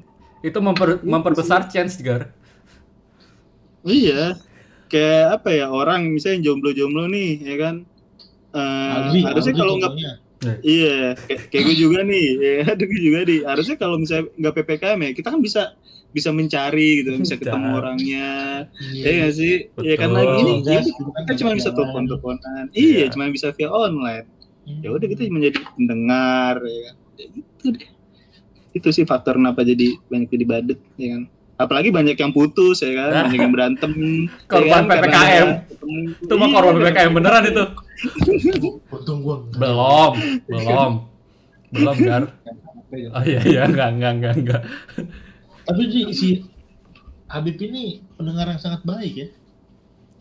[0.42, 2.30] Itu memper- memperbesar chance Gar.
[3.82, 4.38] Iya.
[4.92, 7.76] Kayak apa ya orang misalnya jomblo-jomblo nih, ya kan?
[8.52, 9.94] Eh, Aldi, harusnya kalau nggak
[10.66, 13.40] iya kayak, kayak gue juga nih ya ada gue juga nih.
[13.48, 15.64] Harusnya kalau misalnya nggak ppkm ya kita kan bisa
[16.12, 18.32] bisa mencari gitu bisa ketemu orangnya.
[18.92, 19.04] Iya.
[19.06, 19.56] ya nggak sih?
[19.80, 20.20] ya kan Betul.
[20.20, 22.66] lagi ini Gas, ini gitu kan, kita cuma bisa telepon teleponan.
[22.76, 22.92] Iya.
[22.92, 23.06] iya.
[23.08, 24.28] cuma bisa via online.
[24.84, 26.96] Ya udah kita menjadi pendengar ya kan?
[27.16, 27.90] Ya gitu deh.
[28.72, 31.24] Itu sih faktor kenapa jadi banyak jadi badut ya kan
[31.62, 33.92] apalagi banyak yang putus ya kan banyak yang berantem
[34.52, 35.48] Korban ya kan, PPKM.
[36.20, 37.64] Itu mah Iya, korban PPKM beneran itu.
[38.88, 39.60] Untung gua enggak.
[39.60, 40.12] Belum,
[40.48, 40.92] belum.
[41.72, 42.24] Belum Gar.
[42.92, 43.08] Ya.
[43.10, 44.62] Oh iya iya enggak enggak enggak enggak.
[45.64, 46.30] Tapi Ji, si
[47.26, 49.28] Habib ini pendengar yang sangat baik ya.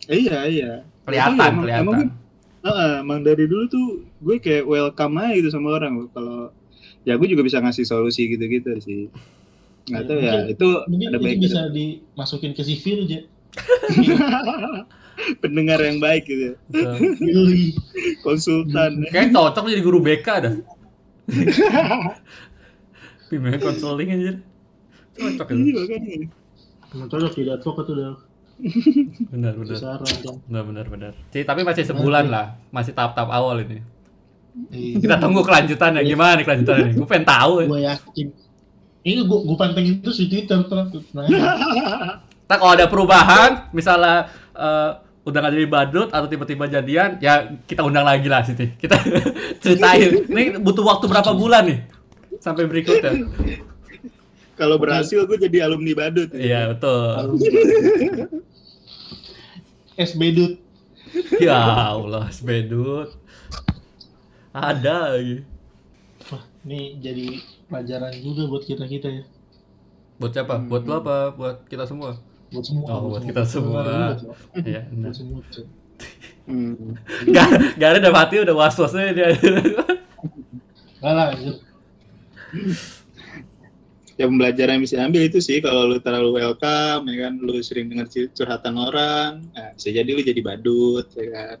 [0.07, 0.71] iya iya
[1.03, 1.83] Kelihatan, emang- kelihatan.
[1.83, 1.99] emang
[2.61, 3.87] Heeh, emang dari dulu tuh
[4.21, 6.09] gue kayak welcome aja gitu sama orang loh.
[6.09, 6.39] Kalau
[7.01, 9.09] ya gue juga bisa ngasih solusi gitu-gitu sih.
[9.91, 11.43] Nggak Ya, tahu ya, mungkin- itu Mungkin ada itu baiknya.
[11.43, 13.19] bisa dimasukin ke CV aja.
[15.43, 16.55] Pendengar yang baik gitu ya.
[18.21, 19.03] Konsultan.
[19.05, 20.53] Kayak cocok jadi guru BK dah.
[23.29, 24.31] Bimbingan konseling aja.
[25.13, 25.77] Cocok Iya itu.
[25.77, 26.15] makanya.
[26.91, 28.11] Emang cocok jadi advokat udah
[29.27, 29.77] Benar benar.
[30.45, 31.11] Benar benar benar.
[31.29, 32.61] Ci, tapi masih sebulan lah.
[32.69, 33.81] Masih tahap-tahap awal ini.
[34.69, 34.99] Iya.
[34.99, 36.95] Kita tunggu kelanjutannya gimana nih kelanjutannya nih.
[36.95, 37.53] Gue pengen tahu.
[37.57, 37.67] ya.
[37.67, 38.27] Gue yakin.
[39.01, 41.05] Ini gue gue pantengin terus di Twitter terus.
[41.13, 41.25] Nah,
[42.45, 44.91] Ntar kalau ada perubahan, misalnya eh,
[45.25, 48.77] udah nggak jadi badut atau tiba-tiba jadian, ya kita undang lagi lah Siti.
[48.77, 48.99] Kita
[49.63, 50.27] ceritain.
[50.29, 51.79] Ini butuh waktu berapa bulan nih
[52.41, 53.25] sampai berikutnya?
[54.57, 56.29] Kalau berhasil gue jadi alumni badut.
[56.37, 57.39] Iya betul.
[59.97, 60.53] SBDut.
[61.41, 61.57] Ya
[61.91, 63.15] Allah, sebedut.
[64.51, 65.43] Ada lagi.
[66.29, 67.39] Wah, ini jadi
[67.71, 69.23] pelajaran juga buat kita kita ya.
[70.19, 70.59] Buat siapa?
[70.67, 71.17] Buat lo apa?
[71.31, 72.19] Buat kita semua?
[72.51, 72.87] Buat semua.
[72.91, 73.81] Oh, buat kita semua.
[74.59, 75.09] Iya, benar.
[75.09, 75.39] Buat semua.
[75.47, 75.67] Cok.
[76.51, 76.97] Hmm.
[77.31, 77.49] Gak,
[77.79, 79.29] gak ada udah mati udah was wasnya dia.
[80.99, 81.29] Enggak lah.
[84.19, 87.89] Ya pembelajaran yang bisa ambil itu sih kalau lu terlalu welcome ya kan, lu sering
[87.89, 91.57] dengar curhatan orang, nah, bisa jadi lu jadi badut ya kan.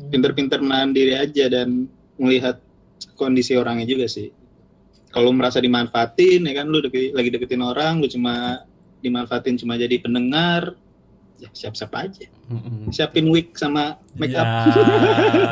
[0.00, 1.84] pinter-pinter menahan diri aja dan
[2.16, 2.56] melihat
[3.20, 4.32] kondisi orangnya juga sih.
[5.10, 8.62] Kalau merasa dimanfaatin, ya kan lu deke- lagi deketin orang, lu cuma
[9.00, 10.78] dimanfaatin cuma jadi pendengar,
[11.36, 12.30] ya siap-siap aja.
[12.46, 12.88] Mm-mm.
[12.88, 14.46] Siapin wig sama make up.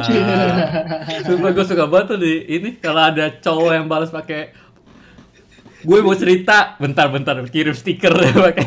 [0.06, 1.18] Ya.
[1.22, 4.54] Sumpah gue suka banget tuh di ini kalau ada cowok yang balas pakai
[5.78, 8.10] gue mau cerita bentar-bentar kirim stiker
[8.46, 8.66] pakai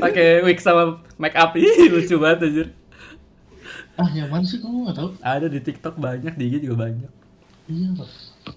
[0.00, 2.68] pakai wig sama make up ih lucu banget anjir
[3.94, 5.08] Ah, yang mana sih kamu nggak tahu?
[5.20, 7.10] ada di TikTok banyak di IG juga banyak
[7.68, 8.08] Iya, Pak.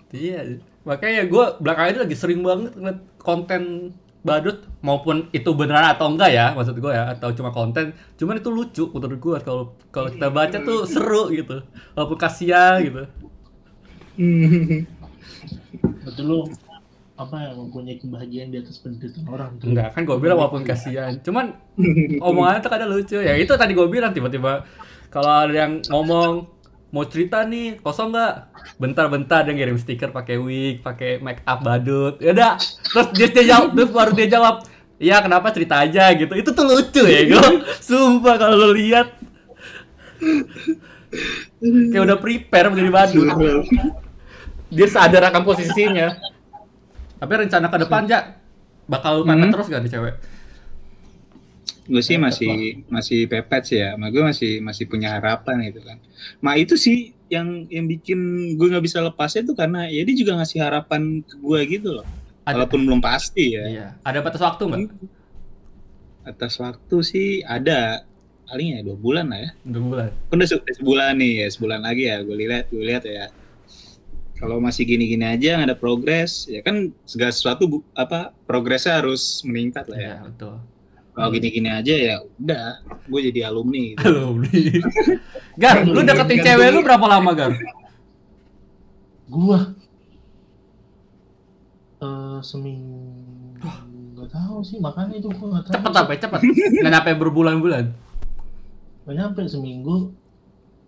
[0.09, 0.39] iya
[0.83, 6.31] makanya gue belakangan ini lagi sering banget ngeliat konten badut maupun itu beneran atau enggak
[6.31, 10.27] ya maksud gue ya atau cuma konten cuman itu lucu menurut gue kalau kalau kita
[10.31, 11.59] baca tuh seru gitu
[11.95, 13.03] walaupun kasihan gitu.
[16.07, 16.39] Betul lu
[17.13, 19.69] apa ya mempunyai kebahagiaan di atas penderitaan orang tuh.
[19.69, 21.19] enggak kan gue bilang walaupun kasihan.
[21.19, 21.59] Cuman
[22.23, 23.35] omongannya tuh kadang lucu ya.
[23.35, 24.63] Itu tadi gue bilang tiba-tiba
[25.11, 26.47] kalau ada yang ngomong
[26.93, 28.33] mau cerita nih kosong nggak?
[28.77, 32.21] Bentar-bentar dia ngirim stiker pakai wig pakai make up badut.
[32.21, 34.55] Ya udah terus dia, dia jawab terus baru dia jawab
[35.01, 36.13] Iya kenapa cerita aja?
[36.15, 36.31] gitu.
[36.31, 37.43] Itu tuh lucu ya gue
[37.89, 39.11] sumpah kalau lo lihat.
[41.91, 43.27] Kayak udah prepare menjadi badut.
[44.69, 46.07] Dia sadar akan posisinya.
[47.19, 48.37] Tapi rencana ke depan ja
[48.83, 49.53] bakal pepet Hmm.
[49.55, 50.13] terus gak nih cewek
[51.83, 52.51] gue sih masih
[52.87, 55.97] masih pepet sih ya, ma gue masih masih punya harapan gitu kan.
[56.39, 58.19] Ma itu sih yang yang bikin
[58.55, 62.07] gue nggak bisa lepasnya tuh karena ya dia juga ngasih harapan ke gue gitu loh.
[62.47, 63.63] Ada- Walaupun belum pasti ya.
[63.67, 64.79] iya ada batas waktu nggak
[66.23, 67.99] Atas waktu sih ada
[68.47, 69.51] paling ya dua bulan lah ya.
[69.67, 73.03] dua bulan Kan udah se- sebulan nih ya sebulan lagi ya gue lihat gue lihat
[73.03, 73.27] ya.
[74.39, 79.87] Kalau masih gini-gini aja nggak ada progres ya kan segala sesuatu apa progresnya harus meningkat
[79.87, 80.07] lah ya.
[80.07, 80.55] iya betul
[81.13, 84.33] Kalau gini-gini aja ya udah gue jadi alumni gitu.
[84.41, 84.81] Beli.
[85.61, 87.53] Gar, lu deketin cewek lu berapa lama, Gar?
[89.29, 89.59] Gua
[92.03, 93.71] eh seminggu
[94.13, 95.73] nggak tahu sih makanya itu gua nggak tahu.
[95.77, 96.11] Cepet apa?
[96.17, 96.39] Cepet.
[96.81, 97.85] Nggak nyampe berbulan-bulan.
[99.05, 100.11] Nggak nyampe seminggu.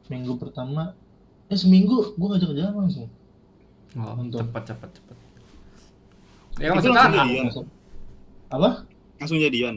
[0.10, 0.94] Minggu pertama
[1.50, 3.08] eh seminggu gua ngajak jalan langsung.
[3.96, 4.44] Oh, Mantap.
[4.44, 5.18] cepet, cepet, cepet.
[6.60, 7.46] Ya Itu maksudnya langsung jadian.
[8.52, 8.70] Apa?
[9.22, 9.76] Langsung jadian.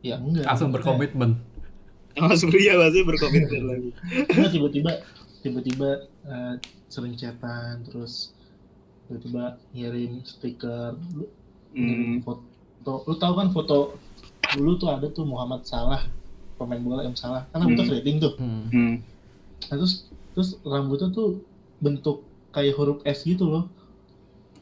[0.00, 0.44] Ya enggak.
[0.44, 1.30] langsung berkomitmen.
[2.18, 3.90] Langsung dia pasti berkomitmen lagi.
[4.50, 4.92] Tiba-tiba
[5.38, 5.88] tiba-tiba
[6.24, 6.54] eh,
[6.86, 8.34] sering chatan terus
[9.04, 11.30] tiba-tiba ngirim stiker lu
[11.70, 13.78] ngirim foto lu tahu kan foto
[14.50, 16.02] dulu tuh ada tuh Muhammad Salah
[16.54, 17.90] pemain bola M Salah kan rambutnya Hmm.
[17.92, 18.32] keriting tuh.
[18.34, 18.94] Hmm.
[19.64, 19.94] nah, terus
[20.32, 21.38] terus rambutnya tuh
[21.78, 23.64] bentuk kayak huruf S gitu loh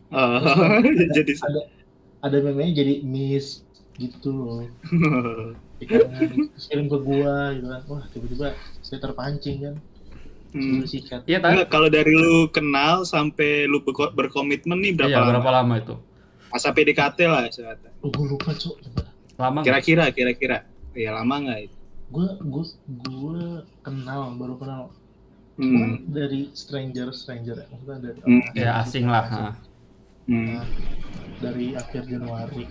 [0.07, 0.39] Oh,
[1.17, 1.61] jadi ada
[2.23, 3.66] ada meme jadi Miss
[3.97, 4.61] gitu loh
[5.81, 8.49] kirim ke gua gitu kan wah tiba-tiba
[8.81, 9.77] saya terpancing kan
[10.47, 10.81] Hmm.
[10.89, 11.37] Iya.
[11.37, 15.31] Enggak, kalau dari lu kenal sampai lu berko- berkomitmen nih berapa Iya, lama?
[15.35, 15.95] berapa lama itu?
[16.49, 17.91] Masa PDKT lah sebenarnya.
[18.01, 18.77] oh, gua lupa cok
[19.37, 19.61] Lama?
[19.61, 20.65] Kira-kira, kira-kira.
[20.95, 21.77] Ya lama nggak itu?
[22.09, 22.65] gua gua
[23.05, 23.41] gua
[23.83, 24.83] kenal baru kenal
[25.57, 25.67] Hmm.
[25.67, 28.43] Cuman dari stranger stranger ya maksudnya dari Hmm.
[28.55, 29.25] Ya asing lah.
[30.25, 30.57] Hmm.
[30.57, 30.65] Nah,
[31.39, 32.65] dari akhir Januari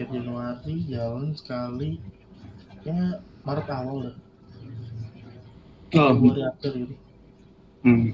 [0.00, 2.00] akhir Januari jalan sekali
[2.88, 4.16] ya Maret awal lah
[5.90, 6.94] Oh, Februari akhir gitu
[7.84, 8.04] hmm.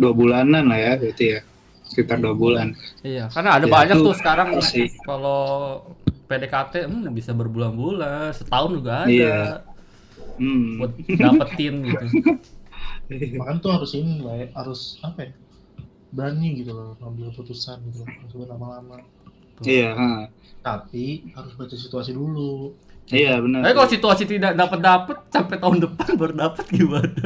[0.00, 1.40] Dua bulanan lah ya berarti ya.
[1.84, 2.72] Sekitar dua bulan.
[3.04, 4.88] Iya, karena ada Ya, banyak tuh sekarang pasti.
[5.04, 5.42] kalau
[6.26, 9.38] PDKT hmm, bisa berbulan-bulan, setahun juga ada Iya.
[10.40, 10.80] Hmm.
[10.80, 12.06] buat dapetin gitu.
[13.38, 15.30] makanya tuh harus ini lah ya, harus apa ya
[16.16, 19.02] berani gitu loh ngambil keputusan gitu loh maksudnya
[19.60, 20.08] lama-lama Iya, ha.
[20.60, 22.76] tapi harus baca situasi dulu
[23.06, 23.62] Iya benar.
[23.62, 27.22] Tapi kalau situasi tidak dapat dapet sampai tahun depan baru dapet gimana?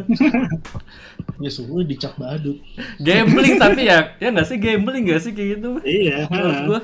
[1.41, 2.61] ya suruh dicap badut
[3.01, 5.81] Gambling tapi ya, ya nggak sih gambling nggak sih kayak gitu?
[5.81, 6.29] Iya.
[6.29, 6.67] Menurut ha.
[6.69, 6.81] gua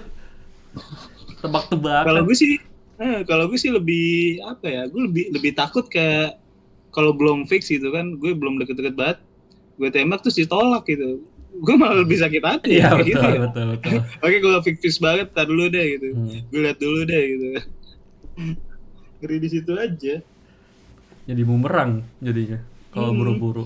[1.45, 2.07] tebak-tebakan.
[2.09, 2.53] Kalau gue sih,
[3.01, 4.83] eh, kalau gue sih lebih apa ya?
[4.89, 6.41] Gue lebih lebih takut kayak
[6.91, 9.19] kalau belum fix gitu kan, gue belum deket-deket banget,
[9.77, 11.21] gue tembak terus ditolak gitu.
[11.57, 12.69] Gue malah lebih sakit hati.
[12.75, 13.41] Iya kayak betul, gitu ya.
[13.43, 16.07] betul betul Oke, gue fix fix banget, tar dulu deh gitu.
[16.11, 16.39] Hmm.
[16.47, 17.47] Gue lihat dulu deh gitu.
[19.17, 20.15] Ngeri di situ aja.
[21.25, 23.19] Jadi bumerang jadinya kalau Hmm.
[23.19, 23.65] buru-buru.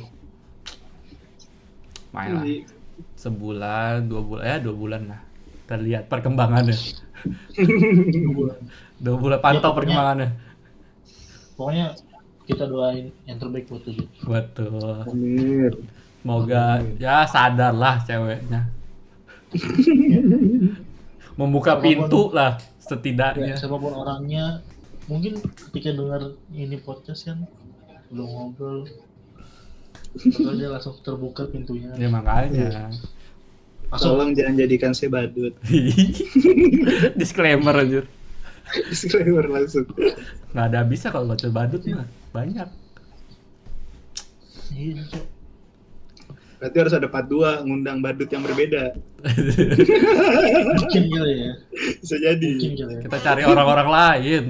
[2.11, 2.43] Main lah.
[2.43, 2.57] Jadi,
[3.15, 5.21] Sebulan, dua bulan, ya dua bulan lah.
[5.61, 6.77] Kita lihat perkembangannya.
[8.97, 10.29] Dua bulan pantau pokoknya- perkembangannya.
[11.53, 11.87] pokoknya
[12.43, 15.05] kita doain yang terbaik buat tujuh Betul.
[15.05, 15.73] Amin.
[16.21, 18.69] Semoga ya sadar lah ceweknya.
[21.41, 23.55] Membuka Apapun- pintu lah ya, setidaknya.
[23.57, 24.61] siapa pun orangnya
[25.07, 27.49] mungkin ketika dengar ini podcast kan
[28.11, 28.85] belum ngobrol
[30.55, 32.91] dia langsung terbuka pintunya Ya makanya.
[33.89, 35.51] langsung Tolong jangan jadikan saya badut.
[37.19, 38.05] Disclaimer anjir.
[38.87, 39.83] Disclaimer langsung.
[40.51, 42.07] Nggak ada bisa kalau baca badut mah.
[42.31, 42.69] Banyak.
[44.71, 45.03] iya.
[46.61, 48.93] Berarti harus ada part 2 ngundang badut yang berbeda.
[50.77, 51.53] mungkin kali ya
[51.99, 52.51] Bisa jadi.
[52.53, 54.45] mungkin kali ya Kita cari orang-orang lain.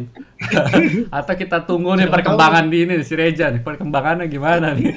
[1.15, 3.63] Atau kita tunggu nih Siapa perkembangan di ini si Reja nih.
[3.63, 4.91] Perkembangannya gimana nih?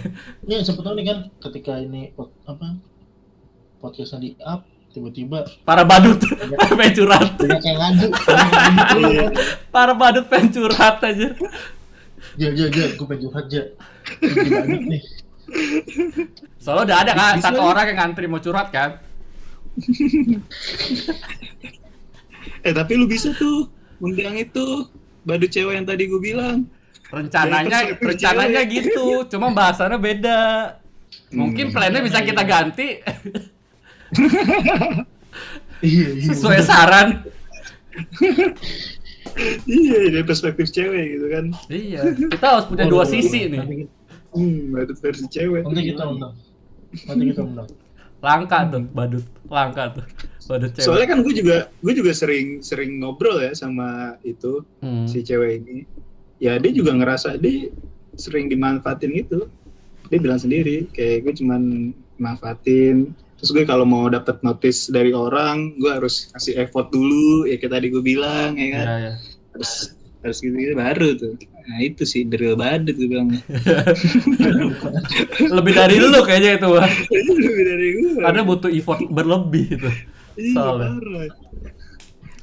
[0.46, 2.14] ini siapa tahu nih kan ketika ini
[2.46, 2.78] apa
[3.78, 6.18] podcastnya di up tiba-tiba Para badut
[6.78, 7.34] pengen curhat.
[7.34, 8.06] ngadu.
[9.00, 9.26] Iya.
[9.70, 11.34] Para badut pengen curhat aja.
[12.38, 13.64] ja ja ja gue pengen curhat ja
[14.22, 15.02] Lagi banyak nih
[16.62, 18.90] Soalnya udah ada kan satu orang yang ngantri mau curhat kan.
[22.60, 23.68] Eh tapi lu bisa tuh
[24.00, 24.84] undang itu
[25.24, 26.64] badut cewek yang tadi gue bilang.
[27.10, 28.72] Rencananya rencananya cewek.
[28.92, 30.40] gitu, cuma bahasannya beda.
[31.32, 31.74] Mungkin Hmm.
[31.74, 33.02] plannya bisa kita ganti
[35.80, 37.08] iya iya sesuai saran.
[39.66, 41.44] iya dari perspektif cewek gitu kan.
[41.66, 43.86] Iya, kita harus punya dua sisi nih.
[44.30, 45.62] Hmm, badut versi cewek.
[45.66, 46.34] nanti kita undang
[47.06, 47.68] nanti kita undang
[48.20, 50.04] Langka tuh badut, langka tuh
[50.44, 50.84] badut cewek.
[50.84, 55.08] Soalnya kan gue juga gue juga sering sering ngobrol ya sama itu Hmm.
[55.08, 55.88] si cewek ini.
[56.36, 57.72] Ya dia juga ngerasa dia
[58.20, 59.48] sering dimanfaatin gitu.
[60.12, 61.62] Dia bilang sendiri kayak gue cuman
[62.20, 63.16] manfaatin.
[63.40, 67.48] Terus gue kalau mau dapat notice dari orang, gue harus kasih effort dulu.
[67.48, 68.84] Ya kayak tadi gue bilang ya kan.
[68.84, 69.12] Ya, ya.
[69.56, 71.32] Harus harus gitu, gitu baru tuh.
[71.60, 73.28] Nah itu sih drill badut gue bilang.
[75.56, 76.68] Lebih dari lu kayaknya itu,
[77.44, 78.10] lebih dari gue.
[78.20, 79.90] Karena butuh effort berlebih itu.
[80.38, 80.88] Iya, soalnya.
[80.96, 81.28] parah.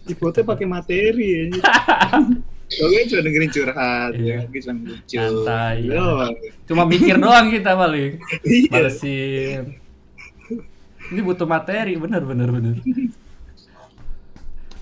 [0.08, 1.44] Ipotnya pakai materi ya.
[2.80, 4.48] Oke, cuma dengerin curhat Iya.
[4.48, 5.18] ya, cuma lucu.
[5.20, 6.32] Santai, ya.
[6.64, 8.22] Cuma mikir doang kita paling.
[8.46, 8.70] Iya.
[8.72, 9.64] Malesin.
[11.08, 12.76] Ini butuh materi, bener bener bener.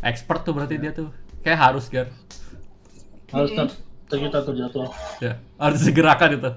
[0.02, 1.10] Expert tuh berarti dia tuh.
[1.42, 2.10] Kayak harus kan.
[3.34, 3.74] harus tetap
[4.08, 4.88] kita tuh jadwal
[5.18, 6.52] Ya, harus segerakan itu.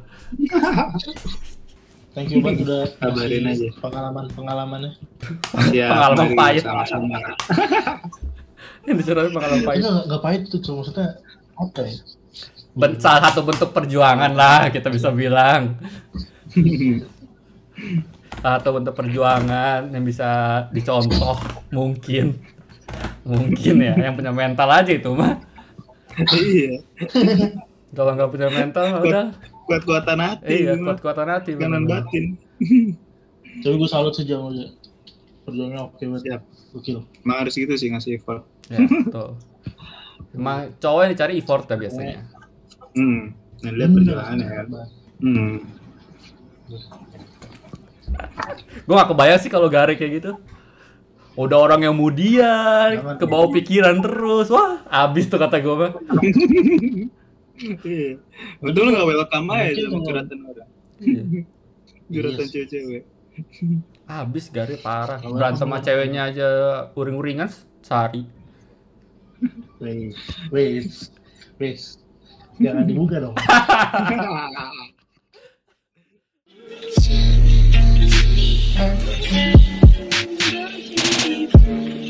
[2.13, 3.69] thank you banget udah Kabarin aja.
[3.79, 4.93] pengalaman pengalamannya
[5.71, 6.63] Ya, Pengalaman pahit.
[6.63, 7.19] Sama-sama.
[8.85, 9.79] Yang disuruh pengalaman pahit.
[9.79, 11.09] itu nggak pahit tuh cuma maksudnya
[11.55, 11.97] apa ya
[12.73, 15.75] Ben- salah satu bentuk perjuangan lah kita bisa bilang.
[18.39, 20.31] Salah satu bentuk perjuangan yang bisa
[20.71, 21.35] dicontoh
[21.71, 22.39] mungkin.
[23.23, 25.43] Mungkin ya, yang punya mental aja itu mah.
[26.19, 26.83] Iya.
[27.95, 29.27] Kalau nggak punya mental mah udah.
[29.69, 30.65] Kuat-kuatan hati.
[30.65, 31.51] Iya, kuat-kuatan hati.
[31.55, 32.35] Kanan batin.
[33.59, 34.71] tapi gue salut sih jangan aja
[35.49, 36.43] perjuangannya oke banget Siap.
[36.77, 38.45] gokil Emang harus gitu sih ngasih effort.
[38.69, 39.41] Ya, betul.
[40.37, 42.19] Emang cowok yang dicari effort ya biasanya.
[42.93, 43.33] Hmm.
[43.65, 44.67] Nah, lihat perjalanannya kan.
[45.25, 45.57] Hmm.
[48.85, 50.33] Gue gak kebayang sih kalau Gare kayak gitu.
[51.39, 54.51] Udah orang yang mudian, ke bawah pikiran terus.
[54.51, 55.93] Wah, abis tuh kata gue mah.
[58.59, 60.69] Betul nggak welcome aja sama kalau- curhatan orang.
[60.99, 61.23] Iya.
[62.11, 63.03] Curhatan Iya cewek-cewek.
[64.09, 65.23] Abis Gare parah.
[65.23, 66.49] Berantem sama ceweknya aja
[66.93, 67.47] uring-uringan
[67.81, 68.27] sehari.
[69.79, 70.19] wes
[70.51, 71.15] wes
[71.63, 72.03] wes
[72.59, 73.39] jangan dibuka dong
[78.75, 79.88] Thank you.
[81.69, 82.08] Thank you.